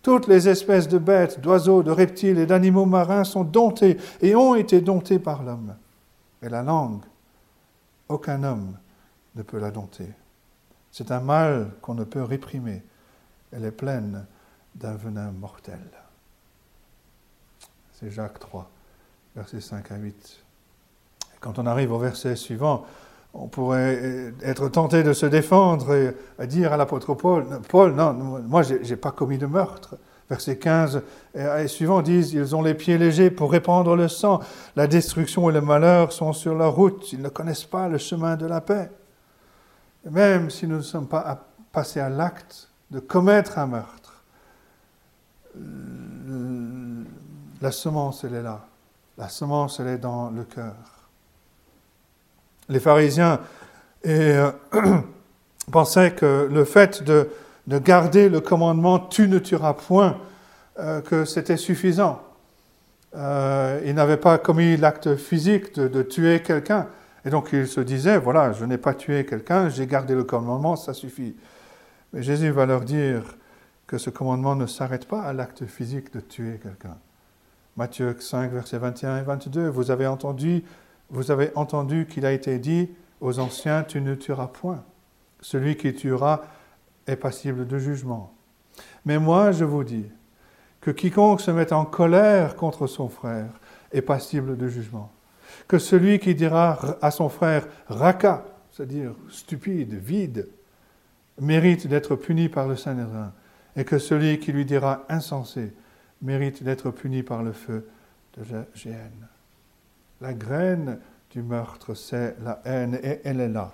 Toutes 0.00 0.28
les 0.28 0.48
espèces 0.48 0.86
de 0.86 0.98
bêtes, 0.98 1.40
d'oiseaux, 1.40 1.82
de 1.82 1.90
reptiles 1.90 2.38
et 2.38 2.46
d'animaux 2.46 2.86
marins 2.86 3.24
sont 3.24 3.42
domptées 3.42 3.96
et 4.20 4.36
ont 4.36 4.54
été 4.54 4.80
domptées 4.80 5.18
par 5.18 5.42
l'homme. 5.42 5.74
Et 6.40 6.48
la 6.48 6.62
langue, 6.62 7.02
aucun 8.08 8.44
homme 8.44 8.78
ne 9.34 9.42
peut 9.42 9.58
la 9.58 9.72
dompter. 9.72 10.08
C'est 10.92 11.10
un 11.10 11.20
mal 11.20 11.72
qu'on 11.82 11.94
ne 11.94 12.04
peut 12.04 12.22
réprimer. 12.22 12.80
Elle 13.50 13.64
est 13.64 13.72
pleine 13.72 14.24
d'un 14.76 14.94
venin 14.94 15.32
mortel. 15.32 15.80
C'est 17.92 18.12
Jacques 18.12 18.38
3, 18.38 18.70
versets 19.34 19.60
5 19.60 19.90
à 19.90 19.96
8. 19.96 20.44
Quand 21.40 21.58
on 21.58 21.66
arrive 21.66 21.92
au 21.92 21.98
verset 21.98 22.36
suivant, 22.36 22.84
on 23.34 23.46
pourrait 23.46 24.32
être 24.42 24.68
tenté 24.68 25.02
de 25.02 25.12
se 25.12 25.26
défendre 25.26 26.14
et 26.40 26.46
dire 26.46 26.72
à 26.72 26.76
l'apôtre 26.76 27.14
Paul, 27.14 27.46
Paul, 27.68 27.94
non, 27.94 28.12
moi 28.12 28.62
je 28.62 28.74
n'ai 28.74 28.96
pas 28.96 29.12
commis 29.12 29.38
de 29.38 29.46
meurtre. 29.46 29.96
Verset 30.30 30.58
15 30.58 31.02
et 31.34 31.68
suivant 31.68 32.02
disent, 32.02 32.34
ils 32.34 32.54
ont 32.54 32.60
les 32.60 32.74
pieds 32.74 32.98
légers 32.98 33.30
pour 33.30 33.50
répandre 33.50 33.96
le 33.96 34.08
sang. 34.08 34.40
La 34.76 34.86
destruction 34.86 35.48
et 35.48 35.52
le 35.54 35.62
malheur 35.62 36.12
sont 36.12 36.34
sur 36.34 36.54
leur 36.54 36.74
route. 36.74 37.12
Ils 37.14 37.22
ne 37.22 37.30
connaissent 37.30 37.64
pas 37.64 37.88
le 37.88 37.96
chemin 37.96 38.36
de 38.36 38.44
la 38.44 38.60
paix. 38.60 38.90
même 40.04 40.50
si 40.50 40.66
nous 40.66 40.76
ne 40.76 40.82
sommes 40.82 41.08
pas 41.08 41.46
passés 41.72 42.00
à 42.00 42.10
l'acte 42.10 42.68
de 42.90 43.00
commettre 43.00 43.58
un 43.58 43.66
meurtre, 43.68 44.22
la 47.62 47.72
semence, 47.72 48.22
elle 48.24 48.34
est 48.34 48.42
là. 48.42 48.66
La 49.16 49.28
semence, 49.28 49.80
elle 49.80 49.88
est 49.88 49.98
dans 49.98 50.30
le 50.30 50.44
cœur 50.44 50.97
les 52.68 52.80
pharisiens 52.80 53.40
euh, 54.06 54.50
pensaient 55.72 56.12
que 56.12 56.48
le 56.50 56.64
fait 56.64 57.02
de, 57.02 57.28
garder 57.66 58.28
le 58.28 58.40
commandement 58.40 58.98
tu 58.98 59.28
ne 59.28 59.38
tueras 59.38 59.74
point, 59.74 60.18
euh, 60.78 61.00
que 61.00 61.24
c'était 61.24 61.56
suffisant. 61.56 62.22
Euh, 63.16 63.80
ils 63.84 63.94
n'avaient 63.94 64.18
pas 64.18 64.38
commis 64.38 64.76
l'acte 64.76 65.16
physique 65.16 65.74
de, 65.74 66.02
tuer 66.02 66.40
quelqu'un. 66.40 66.86
Et 67.24 67.30
donc 67.30 67.50
ils 67.52 67.66
se 67.66 67.80
disaient, 67.80 68.18
voilà, 68.18 68.52
je 68.52 68.64
n'ai 68.64 68.78
pas 68.78 68.94
tué 68.94 69.24
quelqu'un, 69.26 69.68
j'ai 69.68 69.86
gardé 69.86 70.14
le 70.14 70.24
commandement, 70.24 70.76
ça 70.76 70.94
suffit. 70.94 71.34
Mais 72.12 72.22
Jésus 72.22 72.50
va 72.50 72.64
leur 72.64 72.82
dire 72.82 73.22
que 73.86 73.98
ce 73.98 74.10
commandement 74.10 74.54
ne 74.54 74.66
s'arrête 74.66 75.06
pas 75.06 75.22
à 75.22 75.32
l'acte 75.32 75.66
physique 75.66 76.12
de 76.12 76.20
tuer 76.20 76.60
quelqu'un. 76.62 76.96
Matthieu 77.76 78.14
5, 78.18 78.52
versets 78.52 78.78
21 78.78 79.18
et 79.18 79.22
22, 79.22 79.68
vous 79.68 79.90
avez 79.90 80.06
entendu 80.06 80.62
vous 81.10 81.30
avez 81.30 81.50
entendu 81.54 82.06
qu'il 82.06 82.26
a 82.26 82.32
été 82.32 82.58
dit 82.58 82.90
aux 83.20 83.38
anciens, 83.38 83.82
tu 83.82 84.00
ne 84.00 84.14
tueras 84.14 84.48
point. 84.48 84.84
Celui 85.40 85.76
qui 85.76 85.94
tuera 85.94 86.42
est 87.06 87.16
passible 87.16 87.66
de 87.66 87.78
jugement. 87.78 88.34
Mais 89.04 89.18
moi, 89.18 89.52
je 89.52 89.64
vous 89.64 89.84
dis 89.84 90.06
que 90.80 90.90
quiconque 90.90 91.40
se 91.40 91.50
met 91.50 91.72
en 91.72 91.84
colère 91.84 92.56
contre 92.56 92.86
son 92.86 93.08
frère 93.08 93.48
est 93.92 94.02
passible 94.02 94.56
de 94.56 94.68
jugement. 94.68 95.10
Que 95.66 95.78
celui 95.78 96.18
qui 96.18 96.34
dira 96.34 96.78
à 97.00 97.10
son 97.10 97.28
frère 97.28 97.66
raka, 97.88 98.44
c'est-à-dire 98.70 99.12
stupide, 99.30 99.94
vide, 99.94 100.48
mérite 101.40 101.86
d'être 101.86 102.16
puni 102.16 102.48
par 102.48 102.68
le 102.68 102.76
Saint-Nédrin, 102.76 103.32
et 103.76 103.84
que 103.84 103.98
celui 103.98 104.38
qui 104.38 104.52
lui 104.52 104.64
dira 104.64 105.04
insensé 105.08 105.72
mérite 106.20 106.62
d'être 106.62 106.90
puni 106.90 107.22
par 107.22 107.42
le 107.42 107.52
feu 107.52 107.88
de 108.36 108.44
géhenne. 108.74 109.28
La 110.20 110.32
graine 110.34 110.98
du 111.30 111.42
meurtre, 111.42 111.94
c'est 111.94 112.36
la 112.40 112.60
haine 112.64 112.98
et 113.02 113.20
elle 113.24 113.40
est 113.40 113.48
là. 113.48 113.72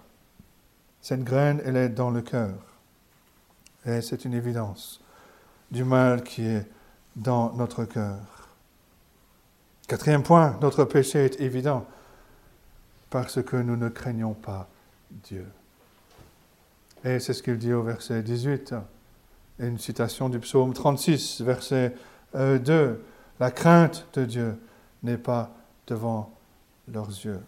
Cette 1.01 1.25
graine, 1.25 1.61
elle 1.65 1.77
est 1.77 1.89
dans 1.89 2.11
le 2.11 2.23
cœur. 2.23 2.55
Et 3.87 4.01
c'est 4.01 4.25
une 4.25 4.35
évidence 4.35 5.01
du 5.71 5.85
mal 5.85 6.23
qui 6.23 6.47
est 6.47 6.67
dans 7.17 7.53
notre 7.55 7.85
cœur. 7.85 8.19
Quatrième 9.87 10.23
point, 10.23 10.57
notre 10.61 10.85
péché 10.85 11.25
est 11.27 11.41
évident 11.41 11.87
parce 13.11 13.43
que 13.43 13.57
nous 13.57 13.77
ne 13.77 13.89
craignons 13.89 14.35
pas 14.35 14.69
Dieu. 15.11 15.47
Et 17.05 17.21
c'est 17.21 17.35
ce 17.35 17.43
qu'il 17.43 17.59
dit 17.59 17.73
au 17.73 17.83
verset 17.83 18.23
18, 18.23 18.75
une 19.61 19.79
citation 19.79 20.29
du 20.29 20.39
psaume 20.41 20.73
36, 20.73 21.43
verset 21.43 21.95
2. 22.35 22.41
Euh, 22.41 22.95
la 23.41 23.51
crainte 23.51 24.07
de 24.15 24.25
Dieu 24.25 24.59
n'est 25.03 25.19
pas 25.19 25.51
devant 25.87 26.33
leurs 26.89 27.09
yeux. 27.09 27.41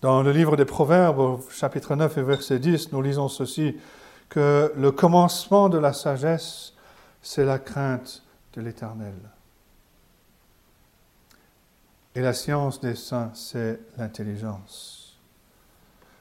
Dans 0.00 0.22
le 0.22 0.30
livre 0.30 0.56
des 0.56 0.64
Proverbes, 0.64 1.40
chapitre 1.50 1.96
9 1.96 2.18
et 2.18 2.22
verset 2.22 2.58
10, 2.58 2.92
nous 2.92 3.02
lisons 3.02 3.28
ceci, 3.28 3.76
que 4.28 4.72
le 4.76 4.92
commencement 4.92 5.68
de 5.68 5.78
la 5.78 5.92
sagesse, 5.92 6.74
c'est 7.22 7.44
la 7.44 7.58
crainte 7.58 8.22
de 8.54 8.60
l'Éternel. 8.60 9.14
Et 12.14 12.20
la 12.20 12.32
science 12.32 12.80
des 12.80 12.94
saints, 12.94 13.32
c'est 13.34 13.80
l'intelligence. 13.96 15.18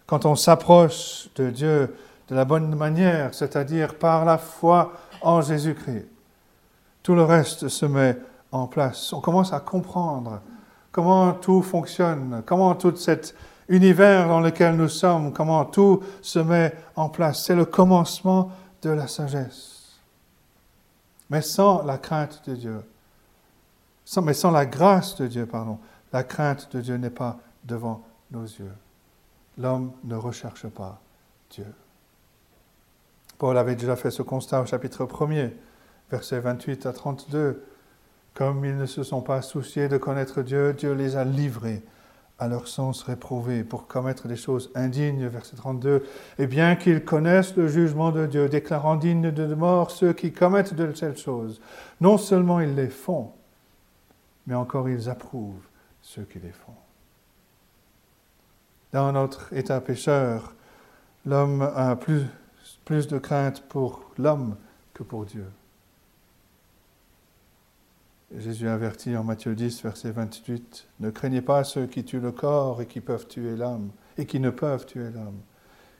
Quand 0.05 0.25
on 0.25 0.35
s'approche 0.35 1.29
de 1.35 1.49
Dieu 1.49 1.95
de 2.29 2.35
la 2.35 2.45
bonne 2.45 2.75
manière, 2.75 3.33
c'est-à-dire 3.33 3.95
par 3.95 4.25
la 4.25 4.37
foi 4.37 4.93
en 5.21 5.41
Jésus-Christ, 5.41 6.07
tout 7.03 7.15
le 7.15 7.23
reste 7.23 7.67
se 7.67 7.85
met 7.85 8.17
en 8.51 8.67
place. 8.67 9.13
On 9.13 9.21
commence 9.21 9.53
à 9.53 9.59
comprendre 9.59 10.41
comment 10.91 11.33
tout 11.33 11.61
fonctionne, 11.61 12.43
comment 12.45 12.75
tout 12.75 12.95
cet 12.95 13.35
univers 13.69 14.27
dans 14.27 14.39
lequel 14.39 14.75
nous 14.75 14.87
sommes, 14.87 15.33
comment 15.33 15.65
tout 15.65 16.01
se 16.21 16.39
met 16.39 16.73
en 16.95 17.09
place. 17.09 17.43
C'est 17.43 17.55
le 17.55 17.65
commencement 17.65 18.51
de 18.81 18.89
la 18.89 19.07
sagesse. 19.07 19.99
Mais 21.29 21.41
sans 21.41 21.83
la 21.83 21.97
crainte 21.97 22.41
de 22.49 22.55
Dieu, 22.55 22.83
sans, 24.05 24.21
mais 24.21 24.33
sans 24.33 24.51
la 24.51 24.65
grâce 24.65 25.15
de 25.15 25.27
Dieu, 25.27 25.45
pardon, 25.45 25.79
la 26.13 26.23
crainte 26.23 26.73
de 26.73 26.81
Dieu 26.81 26.95
n'est 26.95 27.09
pas 27.09 27.37
devant 27.65 28.01
nos 28.31 28.43
yeux. 28.43 28.73
L'homme 29.57 29.91
ne 30.05 30.15
recherche 30.15 30.67
pas 30.67 31.01
Dieu. 31.49 31.73
Paul 33.37 33.57
avait 33.57 33.75
déjà 33.75 33.95
fait 33.95 34.11
ce 34.11 34.21
constat 34.21 34.61
au 34.61 34.65
chapitre 34.65 35.05
1er, 35.05 35.51
versets 36.09 36.39
28 36.39 36.85
à 36.85 36.93
32. 36.93 37.63
Comme 38.37 38.65
ils 38.65 38.77
ne 38.77 38.85
se 38.85 39.01
sont 39.01 39.21
pas 39.21 39.41
souciés 39.41 39.87
de 39.89 39.97
connaître 39.97 40.43
Dieu, 40.43 40.71
Dieu 40.71 40.93
les 40.93 41.15
a 41.15 41.23
livrés 41.23 41.83
à 42.37 42.47
leur 42.47 42.67
sens 42.67 43.01
réprouvé 43.01 43.63
pour 43.63 43.87
commettre 43.87 44.27
des 44.27 44.35
choses 44.35 44.69
indignes, 44.75 45.25
verset 45.25 45.55
32. 45.55 46.05
Et 46.37 46.45
bien 46.45 46.75
qu'ils 46.75 47.03
connaissent 47.03 47.55
le 47.55 47.67
jugement 47.67 48.11
de 48.11 48.27
Dieu, 48.27 48.47
déclarant 48.47 48.95
dignes 48.95 49.31
de 49.31 49.55
mort 49.55 49.89
ceux 49.89 50.13
qui 50.13 50.31
commettent 50.31 50.75
de 50.75 50.85
telles 50.91 51.17
choses, 51.17 51.59
non 51.99 52.19
seulement 52.19 52.59
ils 52.59 52.75
les 52.75 52.89
font, 52.89 53.31
mais 54.45 54.53
encore 54.53 54.87
ils 54.87 55.09
approuvent 55.09 55.67
ceux 56.03 56.21
qui 56.21 56.37
les 56.37 56.51
font. 56.51 56.75
Dans 58.93 59.11
notre 59.13 59.51
état 59.51 59.81
pécheur, 59.81 60.53
l'homme 61.25 61.63
a 61.63 61.95
plus, 61.95 62.21
plus 62.85 63.07
de 63.07 63.17
crainte 63.17 63.63
pour 63.67 64.11
l'homme 64.19 64.57
que 64.93 65.01
pour 65.01 65.25
Dieu. 65.25 65.47
Jésus 68.35 68.67
avertit 68.67 69.15
en 69.15 69.23
Matthieu 69.23 69.55
10, 69.55 69.83
verset 69.83 70.11
28, 70.11 70.87
Ne 70.99 71.11
craignez 71.11 71.41
pas 71.41 71.63
ceux 71.63 71.85
qui 71.85 72.03
tuent 72.03 72.19
le 72.19 72.33
corps 72.33 72.81
et 72.81 72.85
qui 72.85 72.99
peuvent 72.99 73.27
tuer 73.27 73.55
l'âme, 73.55 73.89
et 74.17 74.25
qui 74.25 74.41
ne 74.41 74.49
peuvent 74.49 74.85
tuer 74.85 75.09
l'âme. 75.11 75.39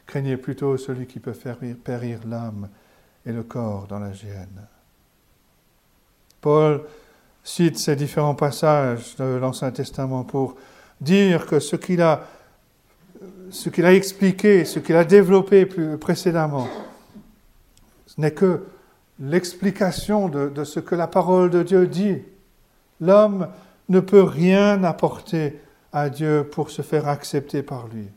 Craignez 0.06 0.36
plutôt 0.36 0.78
celui 0.78 1.08
qui 1.08 1.20
peut 1.20 1.34
faire 1.34 1.58
périr 1.84 2.20
l'âme 2.28 2.68
et 3.26 3.32
le 3.32 3.44
corps 3.44 3.88
dans 3.88 4.00
la 4.00 4.12
géhenne. 4.12 4.68
Paul 6.42 6.84
cite 7.44 7.78
ces 7.78 7.96
différents 7.96 8.36
passages 8.36 9.16
de 9.16 9.24
l'Ancien 9.24 9.72
Testament 9.72 10.26
pour 10.26 10.58
dire 11.00 11.46
que 11.46 11.60
ce 11.60 11.78
qu'il 11.78 12.02
a, 12.02 12.24
expliqué, 13.94 14.66
ce 14.66 14.80
qu'il 14.80 14.98
a 14.98 15.06
développé 15.06 15.66
précédemment, 15.66 16.68
ce 18.06 18.20
n'est 18.20 18.34
que 18.34 18.64
l'explication 19.20 20.30
de, 20.30 20.64
ce 20.64 20.80
que 20.80 20.96
la 20.96 21.08
parole 21.08 21.50
de 21.50 21.64
Dieu 21.64 21.88
dit. 21.88 22.22
L'homme 23.00 23.48
ne 23.90 24.00
peut 24.00 24.24
rien 24.24 24.84
apporter 24.84 25.60
à 25.94 26.10
Dieu 26.10 26.48
pour 26.52 26.70
se 26.70 26.82
faire 26.82 27.08
accepter 27.08 27.64
par 27.64 27.88
lui. 27.88 28.08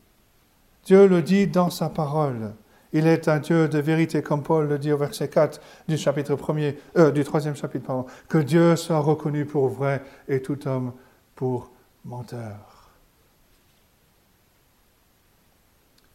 Dieu 0.85 1.07
le 1.07 1.23
dit 1.23 1.47
dans 1.47 1.71
sa 1.71 1.89
parole. 1.89 2.53
Il 2.93 3.07
est 3.07 3.29
un 3.29 3.39
Dieu 3.39 3.69
de 3.69 3.79
vérité, 3.79 4.23
comme 4.23 4.43
Paul 4.43 4.67
le 4.67 4.79
dit 4.79 4.91
au 4.91 4.97
verset 4.97 5.29
4 5.29 5.61
du 5.87 5.97
chapitre 5.97 6.35
premier, 6.35 6.77
euh, 6.97 7.13
du 7.13 7.23
troisième 7.23 7.55
chapitre, 7.55 8.05
que 8.29 8.39
Dieu 8.39 8.75
soit 8.75 8.99
reconnu 8.99 9.45
pour 9.45 9.69
vrai 9.69 10.03
et 10.29 10.43
tout 10.43 10.67
homme 10.67 10.93
pour 11.37 11.71
menteur. 12.05 12.91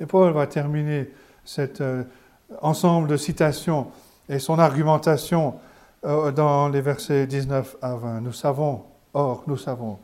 Et 0.02 0.06
Paul 0.06 0.34
va 0.34 0.48
terminer 0.48 1.10
cet 1.45 1.80
euh, 1.80 2.04
ensemble 2.62 3.08
de 3.08 3.15
citations 3.15 3.88
et 4.29 4.39
son 4.39 4.59
argumentation 4.59 5.55
euh, 6.05 6.31
dans 6.31 6.69
les 6.69 6.81
versets 6.81 7.27
19 7.27 7.77
à 7.81 7.95
20. 7.95 8.21
Nous 8.21 8.33
savons, 8.33 8.83
or 9.13 9.43
nous 9.47 9.57
savons, 9.57 9.99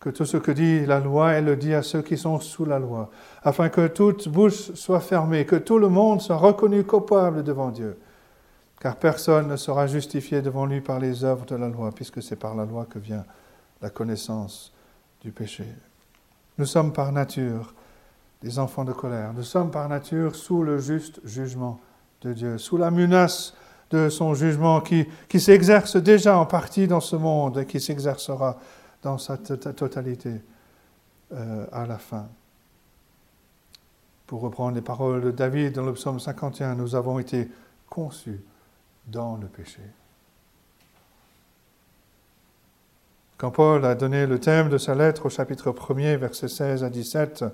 que 0.00 0.10
tout 0.10 0.26
ce 0.26 0.36
que 0.36 0.50
dit 0.50 0.84
la 0.84 1.00
loi, 1.00 1.32
elle 1.32 1.46
le 1.46 1.56
dit 1.56 1.74
à 1.74 1.82
ceux 1.82 2.02
qui 2.02 2.18
sont 2.18 2.38
sous 2.38 2.64
la 2.66 2.78
loi, 2.78 3.10
afin 3.42 3.70
que 3.70 3.86
toute 3.86 4.28
bouche 4.28 4.72
soit 4.74 5.00
fermée, 5.00 5.46
que 5.46 5.56
tout 5.56 5.78
le 5.78 5.88
monde 5.88 6.20
soit 6.20 6.36
reconnu 6.36 6.84
coupable 6.84 7.42
devant 7.42 7.70
Dieu. 7.70 7.98
Car 8.80 8.96
personne 8.96 9.48
ne 9.48 9.56
sera 9.56 9.86
justifié 9.86 10.42
devant 10.42 10.66
lui 10.66 10.82
par 10.82 10.98
les 10.98 11.24
œuvres 11.24 11.46
de 11.46 11.56
la 11.56 11.68
loi, 11.68 11.90
puisque 11.94 12.22
c'est 12.22 12.36
par 12.36 12.54
la 12.54 12.66
loi 12.66 12.86
que 12.88 12.98
vient 12.98 13.24
la 13.80 13.88
connaissance 13.88 14.74
du 15.22 15.30
péché. 15.30 15.64
Nous 16.58 16.66
sommes 16.66 16.92
par 16.92 17.10
nature 17.10 17.72
des 18.42 18.58
enfants 18.58 18.84
de 18.84 18.92
colère. 18.92 19.32
Nous 19.32 19.42
sommes 19.42 19.70
par 19.70 19.88
nature 19.88 20.36
sous 20.36 20.62
le 20.62 20.78
juste 20.78 21.20
jugement 21.24 21.80
de 22.24 22.32
Dieu, 22.32 22.58
sous 22.58 22.76
la 22.76 22.90
menace 22.90 23.54
de 23.90 24.08
son 24.08 24.34
jugement 24.34 24.80
qui, 24.80 25.06
qui 25.28 25.40
s'exerce 25.40 25.96
déjà 25.96 26.38
en 26.38 26.46
partie 26.46 26.86
dans 26.88 27.00
ce 27.00 27.16
monde 27.16 27.58
et 27.58 27.66
qui 27.66 27.80
s'exercera 27.80 28.58
dans 29.02 29.18
sa 29.18 29.36
totalité 29.36 30.40
euh, 31.32 31.66
à 31.72 31.86
la 31.86 31.98
fin. 31.98 32.26
Pour 34.26 34.40
reprendre 34.40 34.74
les 34.74 34.82
paroles 34.82 35.20
de 35.20 35.30
David 35.30 35.74
dans 35.74 35.84
le 35.84 35.92
psaume 35.92 36.18
51, 36.18 36.74
nous 36.74 36.94
avons 36.94 37.18
été 37.18 37.48
conçus 37.88 38.40
dans 39.06 39.36
le 39.36 39.46
péché. 39.46 39.82
Quand 43.36 43.50
Paul 43.50 43.84
a 43.84 43.94
donné 43.94 44.26
le 44.26 44.38
thème 44.38 44.70
de 44.70 44.78
sa 44.78 44.94
lettre 44.94 45.26
au 45.26 45.28
chapitre 45.28 45.70
1er, 45.70 46.16
versets 46.16 46.48
16 46.48 46.84
à 46.84 46.88
17, 46.88 47.44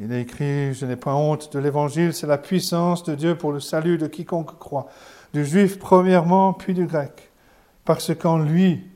il 0.00 0.12
a 0.12 0.18
écrit, 0.18 0.74
je 0.74 0.86
n'ai 0.86 0.96
pas 0.96 1.14
honte 1.14 1.52
de 1.52 1.58
l'évangile, 1.58 2.14
c'est 2.14 2.26
la 2.26 2.38
puissance 2.38 3.02
de 3.04 3.14
Dieu 3.14 3.36
pour 3.36 3.52
le 3.52 3.60
salut 3.60 3.98
de 3.98 4.06
quiconque 4.06 4.58
croit, 4.58 4.88
du 5.34 5.44
juif 5.44 5.78
premièrement, 5.78 6.52
puis 6.52 6.74
du 6.74 6.86
grec, 6.86 7.30
parce 7.84 8.14
qu'en 8.14 8.38
lui, 8.38 8.86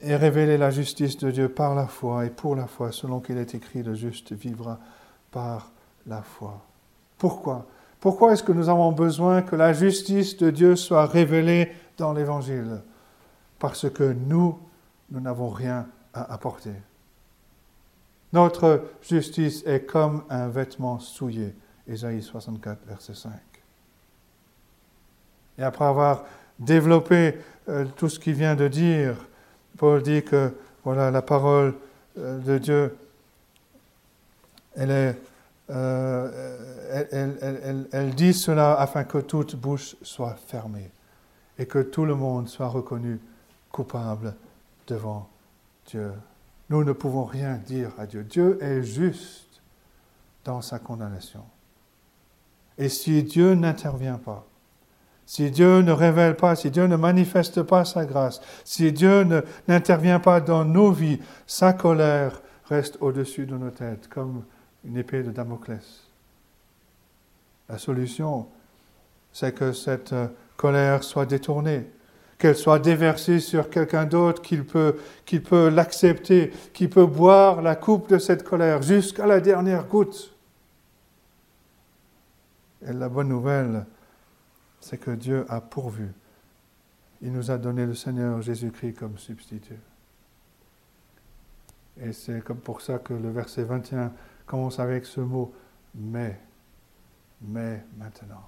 et 0.00 0.14
révéler 0.14 0.58
la 0.58 0.70
justice 0.70 1.16
de 1.18 1.30
Dieu 1.30 1.48
par 1.48 1.74
la 1.74 1.86
foi 1.86 2.26
et 2.26 2.30
pour 2.30 2.54
la 2.54 2.66
foi, 2.66 2.92
selon 2.92 3.20
qu'il 3.20 3.36
est 3.36 3.54
écrit, 3.54 3.82
le 3.82 3.94
juste 3.94 4.32
vivra 4.32 4.78
par 5.30 5.70
la 6.06 6.22
foi. 6.22 6.60
Pourquoi? 7.16 7.66
Pourquoi 8.00 8.32
est-ce 8.32 8.44
que 8.44 8.52
nous 8.52 8.68
avons 8.68 8.92
besoin 8.92 9.42
que 9.42 9.56
la 9.56 9.72
justice 9.72 10.36
de 10.36 10.50
Dieu 10.50 10.76
soit 10.76 11.06
révélée 11.06 11.72
dans 11.96 12.12
l'Évangile? 12.12 12.80
Parce 13.58 13.90
que 13.90 14.04
nous, 14.12 14.56
nous 15.10 15.20
n'avons 15.20 15.48
rien 15.48 15.86
à 16.14 16.32
apporter. 16.32 16.70
Notre 18.32 18.84
justice 19.02 19.62
est 19.66 19.86
comme 19.86 20.24
un 20.28 20.48
vêtement 20.48 20.98
souillé. 20.98 21.54
Ésaïe 21.86 22.22
64, 22.22 22.86
verset 22.86 23.14
5. 23.14 23.32
Et 25.58 25.62
après 25.62 25.86
avoir 25.86 26.24
développé 26.58 27.38
euh, 27.68 27.86
tout 27.96 28.08
ce 28.08 28.18
qu'il 28.18 28.34
vient 28.34 28.54
de 28.54 28.68
dire, 28.68 29.16
Paul 29.76 30.02
dit 30.02 30.22
que 30.22 30.54
voilà, 30.84 31.10
la 31.10 31.22
parole 31.22 31.74
euh, 32.18 32.38
de 32.38 32.58
Dieu, 32.58 32.96
euh, 34.78 35.12
elle, 37.92 38.14
dit 38.14 38.32
cela 38.32 38.74
afin 38.74 39.04
que 39.04 39.18
toute 39.18 39.56
bouche 39.56 39.96
soit 40.02 40.36
fermée 40.46 40.90
et 41.58 41.66
que 41.66 41.80
tout 41.80 42.04
le 42.04 42.14
monde 42.14 42.48
soit 42.48 42.68
reconnu 42.68 43.20
coupable 43.70 44.34
devant 44.86 45.28
Dieu. 45.86 46.12
Nous 46.70 46.84
ne 46.84 46.92
pouvons 46.92 47.24
rien 47.24 47.56
dire 47.56 47.92
à 47.98 48.06
Dieu. 48.06 48.24
Dieu 48.24 48.62
est 48.62 48.82
juste 48.82 49.60
dans 50.44 50.60
sa 50.60 50.78
condamnation. 50.78 51.44
Et 52.76 52.88
si 52.88 53.22
Dieu 53.22 53.54
n'intervient 53.54 54.18
pas, 54.18 54.46
si 55.26 55.50
Dieu 55.50 55.82
ne 55.82 55.92
révèle 55.92 56.36
pas, 56.36 56.56
si 56.56 56.70
Dieu 56.70 56.86
ne 56.86 56.96
manifeste 56.96 57.62
pas 57.62 57.84
sa 57.84 58.06
grâce, 58.06 58.40
si 58.64 58.92
Dieu 58.92 59.24
n'intervient 59.66 60.20
pas 60.20 60.40
dans 60.40 60.64
nos 60.64 60.90
vies, 60.90 61.20
sa 61.46 61.72
colère 61.72 62.40
reste 62.64 62.96
au-dessus 63.00 63.46
de 63.46 63.56
nos 63.56 63.70
têtes 63.70 64.08
comme 64.08 64.44
une 64.84 64.96
épée 64.96 65.22
de 65.22 65.30
Damoclès. 65.30 66.04
La 67.68 67.76
solution, 67.76 68.46
c'est 69.32 69.54
que 69.54 69.72
cette 69.72 70.14
colère 70.56 71.04
soit 71.04 71.26
détournée, 71.26 71.90
qu'elle 72.38 72.56
soit 72.56 72.78
déversée 72.78 73.40
sur 73.40 73.68
quelqu'un 73.68 74.06
d'autre 74.06 74.40
qu'il 74.40 74.64
peut, 74.64 74.96
qu'il 75.26 75.42
peut 75.42 75.68
l'accepter, 75.68 76.52
qui 76.72 76.86
peut 76.86 77.06
boire 77.06 77.62
la 77.62 77.74
coupe 77.74 78.08
de 78.08 78.18
cette 78.18 78.44
colère 78.44 78.80
jusqu'à 78.82 79.26
la 79.26 79.40
dernière 79.40 79.86
goutte. 79.86 80.32
Et 82.86 82.92
la 82.92 83.08
bonne 83.08 83.28
nouvelle, 83.28 83.84
c'est 84.80 84.98
que 84.98 85.10
Dieu 85.10 85.44
a 85.48 85.60
pourvu. 85.60 86.12
Il 87.20 87.32
nous 87.32 87.50
a 87.50 87.58
donné 87.58 87.84
le 87.84 87.94
Seigneur 87.94 88.40
Jésus-Christ 88.40 88.94
comme 88.94 89.18
substitut. 89.18 89.80
Et 92.00 92.12
c'est 92.12 92.40
comme 92.44 92.58
pour 92.58 92.80
ça 92.80 92.98
que 92.98 93.12
le 93.12 93.30
verset 93.30 93.64
21 93.64 94.12
commence 94.46 94.78
avec 94.78 95.04
ce 95.04 95.20
mot 95.20 95.52
mais, 95.94 96.38
mais 97.42 97.84
maintenant. 97.96 98.46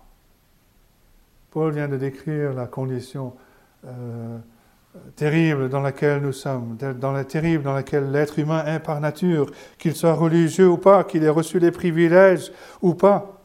Paul 1.51 1.73
vient 1.73 1.89
de 1.89 1.97
décrire 1.97 2.53
la 2.53 2.67
condition 2.67 3.35
euh, 3.87 4.39
terrible 5.17 5.69
dans 5.69 5.81
laquelle 5.81 6.21
nous 6.23 6.33
sommes, 6.33 6.77
dans 6.77 7.13
la 7.13 7.25
terrible 7.25 7.63
dans 7.63 7.75
laquelle 7.75 8.11
l'être 8.11 8.39
humain 8.39 8.65
est 8.67 8.81
par 8.81 9.01
nature, 9.01 9.51
qu'il 9.79 9.95
soit 9.95 10.15
religieux 10.15 10.69
ou 10.69 10.77
pas, 10.77 11.05
qu'il 11.05 11.23
ait 11.23 11.29
reçu 11.29 11.61
des 11.61 11.71
privilèges 11.71 12.53
ou 12.83 12.95
pas. 12.95 13.41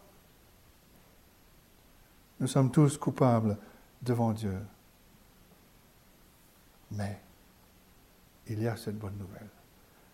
Nous 2.40 2.48
sommes 2.48 2.72
tous 2.72 2.98
coupables 2.98 3.58
devant 4.02 4.32
Dieu. 4.32 4.58
Mais 6.92 7.20
il 8.48 8.62
y 8.62 8.68
a 8.68 8.76
cette 8.76 8.98
bonne 8.98 9.18
nouvelle. 9.18 9.50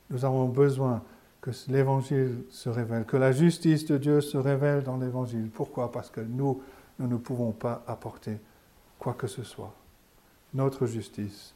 Nous 0.09 0.25
avons 0.25 0.47
besoin 0.47 1.01
que 1.39 1.51
l'Évangile 1.69 2.43
se 2.49 2.69
révèle, 2.69 3.05
que 3.05 3.17
la 3.17 3.31
justice 3.31 3.85
de 3.85 3.97
Dieu 3.97 4.21
se 4.21 4.37
révèle 4.37 4.83
dans 4.83 4.97
l'Évangile. 4.97 5.49
Pourquoi? 5.49 5.91
Parce 5.91 6.09
que 6.09 6.21
nous, 6.21 6.61
nous 6.99 7.07
ne 7.07 7.17
pouvons 7.17 7.51
pas 7.51 7.83
apporter 7.87 8.37
quoi 8.99 9.13
que 9.13 9.27
ce 9.27 9.43
soit. 9.43 9.73
Notre 10.53 10.85
justice 10.85 11.53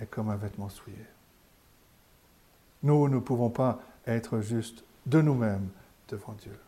est 0.00 0.06
comme 0.06 0.28
un 0.28 0.36
vêtement 0.36 0.68
souillé. 0.68 1.04
Nous 2.82 3.08
ne 3.08 3.18
pouvons 3.18 3.50
pas 3.50 3.80
être 4.06 4.40
justes 4.40 4.84
de 5.06 5.20
nous-mêmes 5.20 5.68
devant 6.08 6.34
Dieu. 6.34 6.58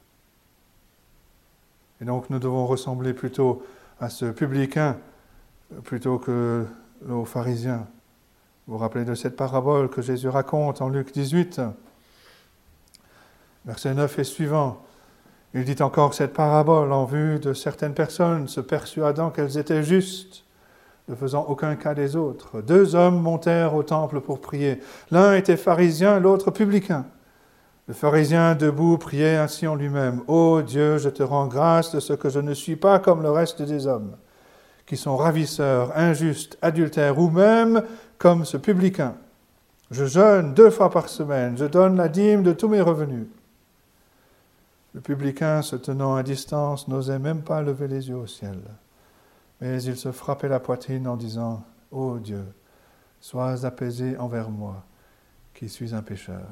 Et 2.00 2.04
donc 2.04 2.30
nous 2.30 2.38
devons 2.38 2.66
ressembler 2.66 3.14
plutôt 3.14 3.64
à 4.00 4.08
ce 4.08 4.26
publicain 4.26 4.98
plutôt 5.84 6.18
que 6.18 6.66
aux 7.08 7.24
pharisiens. 7.24 7.86
Vous 8.66 8.74
vous 8.74 8.78
rappelez 8.78 9.04
de 9.04 9.14
cette 9.14 9.36
parabole 9.36 9.88
que 9.88 10.02
Jésus 10.02 10.28
raconte 10.28 10.82
en 10.82 10.88
Luc 10.88 11.12
18, 11.12 11.60
verset 13.64 13.94
9 13.94 14.18
et 14.18 14.24
suivant. 14.24 14.82
Il 15.54 15.64
dit 15.64 15.82
encore 15.82 16.14
cette 16.14 16.32
parabole 16.32 16.92
en 16.92 17.04
vue 17.04 17.38
de 17.38 17.52
certaines 17.54 17.94
personnes 17.94 18.48
se 18.48 18.60
persuadant 18.60 19.30
qu'elles 19.30 19.58
étaient 19.58 19.82
justes, 19.82 20.44
ne 21.08 21.14
faisant 21.14 21.46
aucun 21.48 21.76
cas 21.76 21.94
des 21.94 22.16
autres. 22.16 22.62
Deux 22.62 22.94
hommes 22.94 23.20
montèrent 23.20 23.74
au 23.74 23.82
temple 23.82 24.20
pour 24.20 24.40
prier. 24.40 24.80
L'un 25.10 25.34
était 25.34 25.56
pharisien, 25.56 26.20
l'autre 26.20 26.50
publicain. 26.50 27.06
Le 27.88 27.94
pharisien 27.94 28.54
debout 28.54 28.96
priait 28.96 29.36
ainsi 29.36 29.66
en 29.66 29.74
lui-même, 29.74 30.22
Ô 30.28 30.62
Dieu, 30.62 30.98
je 30.98 31.08
te 31.08 31.22
rends 31.22 31.48
grâce 31.48 31.92
de 31.92 32.00
ce 32.00 32.12
que 32.12 32.28
je 32.28 32.38
ne 32.38 32.54
suis 32.54 32.76
pas 32.76 33.00
comme 33.00 33.22
le 33.22 33.30
reste 33.30 33.60
des 33.60 33.88
hommes, 33.88 34.16
qui 34.86 34.96
sont 34.96 35.16
ravisseurs, 35.16 35.90
injustes, 35.96 36.56
adultères, 36.62 37.18
ou 37.18 37.28
même 37.28 37.82
comme 38.18 38.44
ce 38.44 38.56
publicain. 38.56 39.14
Je 39.90 40.04
jeûne 40.04 40.54
deux 40.54 40.70
fois 40.70 40.90
par 40.90 41.08
semaine, 41.08 41.58
je 41.58 41.64
donne 41.64 41.96
la 41.96 42.08
dîme 42.08 42.44
de 42.44 42.52
tous 42.52 42.68
mes 42.68 42.80
revenus. 42.80 43.26
Le 44.94 45.00
publicain, 45.00 45.60
se 45.60 45.74
tenant 45.74 46.14
à 46.14 46.22
distance, 46.22 46.86
n'osait 46.86 47.18
même 47.18 47.42
pas 47.42 47.62
lever 47.62 47.88
les 47.88 48.08
yeux 48.08 48.16
au 48.16 48.26
ciel, 48.26 48.58
mais 49.62 49.80
il 49.84 49.96
se 49.96 50.10
frappait 50.10 50.48
la 50.48 50.58
poitrine 50.58 51.06
en 51.06 51.16
disant, 51.16 51.64
Ô 51.92 52.18
Dieu, 52.18 52.44
sois 53.20 53.64
apaisé 53.64 54.16
envers 54.16 54.50
moi, 54.50 54.84
qui 55.54 55.68
suis 55.68 55.94
un 55.94 56.02
pécheur. 56.02 56.48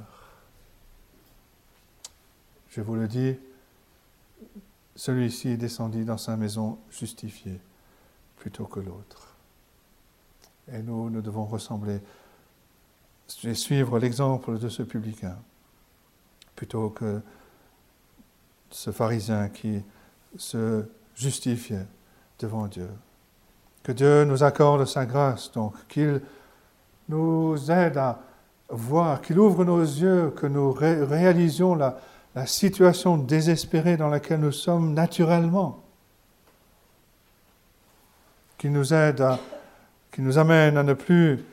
Je 2.68 2.80
vous 2.80 2.94
le 2.94 3.08
dis, 3.08 3.36
celui-ci 4.94 5.56
descendit 5.56 6.04
dans 6.04 6.18
sa 6.18 6.36
maison 6.36 6.78
justifié 6.88 7.60
plutôt 8.36 8.66
que 8.66 8.78
l'autre. 8.78 9.34
Et 10.72 10.80
nous, 10.80 11.10
nous 11.10 11.20
devons 11.20 11.46
ressembler 11.46 11.98
et 13.42 13.54
suivre 13.54 13.98
l'exemple 13.98 14.56
de 14.56 14.68
ce 14.68 14.84
publicain 14.84 15.36
plutôt 16.54 16.90
que 16.90 17.20
ce 18.70 18.92
pharisien 18.92 19.48
qui 19.48 19.82
se 20.36 20.84
justifiait 21.16 21.88
devant 22.40 22.66
Dieu. 22.66 22.88
Que 23.82 23.92
Dieu 23.92 24.24
nous 24.24 24.42
accorde 24.42 24.84
sa 24.86 25.06
grâce, 25.06 25.52
donc, 25.52 25.74
qu'il 25.88 26.20
nous 27.08 27.70
aide 27.70 27.96
à 27.96 28.18
voir, 28.68 29.20
qu'il 29.20 29.38
ouvre 29.38 29.64
nos 29.64 29.80
yeux, 29.80 30.32
que 30.36 30.46
nous 30.46 30.72
réalisions 30.72 31.74
la, 31.74 31.98
la 32.34 32.46
situation 32.46 33.16
désespérée 33.16 33.96
dans 33.96 34.08
laquelle 34.08 34.40
nous 34.40 34.52
sommes 34.52 34.94
naturellement, 34.94 35.82
qui 38.58 38.68
nous 38.68 38.92
aide 38.92 39.20
à, 39.20 39.38
qui 40.12 40.22
nous 40.22 40.38
amène 40.38 40.76
à 40.76 40.82
ne 40.82 40.94
plus 40.94 41.44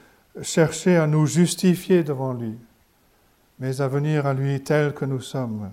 chercher 0.41 0.97
à 0.97 1.07
nous 1.07 1.25
justifier 1.25 2.03
devant 2.03 2.33
lui, 2.33 2.57
mais 3.59 3.81
à 3.81 3.87
venir 3.87 4.25
à 4.25 4.33
lui 4.33 4.61
tel 4.61 4.93
que 4.93 5.05
nous 5.05 5.21
sommes, 5.21 5.71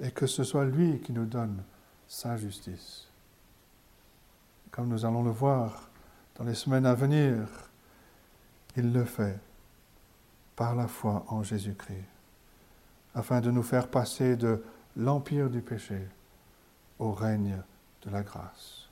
et 0.00 0.10
que 0.10 0.26
ce 0.26 0.44
soit 0.44 0.64
lui 0.64 0.98
qui 0.98 1.12
nous 1.12 1.24
donne 1.24 1.62
sa 2.08 2.36
justice. 2.36 3.11
Comme 4.72 4.88
nous 4.88 5.04
allons 5.04 5.22
le 5.22 5.30
voir 5.30 5.88
dans 6.36 6.44
les 6.44 6.54
semaines 6.54 6.86
à 6.86 6.94
venir, 6.94 7.46
il 8.76 8.92
le 8.92 9.04
fait 9.04 9.38
par 10.56 10.74
la 10.74 10.88
foi 10.88 11.24
en 11.28 11.42
Jésus-Christ, 11.42 12.04
afin 13.14 13.40
de 13.40 13.50
nous 13.50 13.62
faire 13.62 13.88
passer 13.88 14.34
de 14.34 14.64
l'empire 14.96 15.50
du 15.50 15.60
péché 15.60 16.08
au 16.98 17.12
règne 17.12 17.58
de 18.02 18.10
la 18.10 18.22
grâce. 18.22 18.88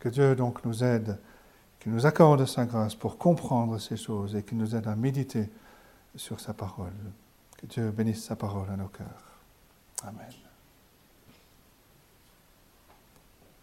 Que 0.00 0.08
Dieu 0.08 0.34
donc 0.34 0.64
nous 0.64 0.82
aide, 0.82 1.18
qu'il 1.78 1.92
nous 1.92 2.06
accorde 2.06 2.44
sa 2.44 2.64
grâce 2.64 2.96
pour 2.96 3.18
comprendre 3.18 3.78
ces 3.78 3.96
choses 3.96 4.34
et 4.34 4.42
qu'il 4.42 4.58
nous 4.58 4.74
aide 4.74 4.88
à 4.88 4.96
méditer 4.96 5.48
sur 6.16 6.40
sa 6.40 6.52
parole. 6.52 6.92
Que 7.56 7.66
Dieu 7.66 7.90
bénisse 7.92 8.24
sa 8.24 8.34
parole 8.34 8.70
à 8.70 8.76
nos 8.76 8.88
cœurs. 8.88 9.40
Amen. 10.02 10.41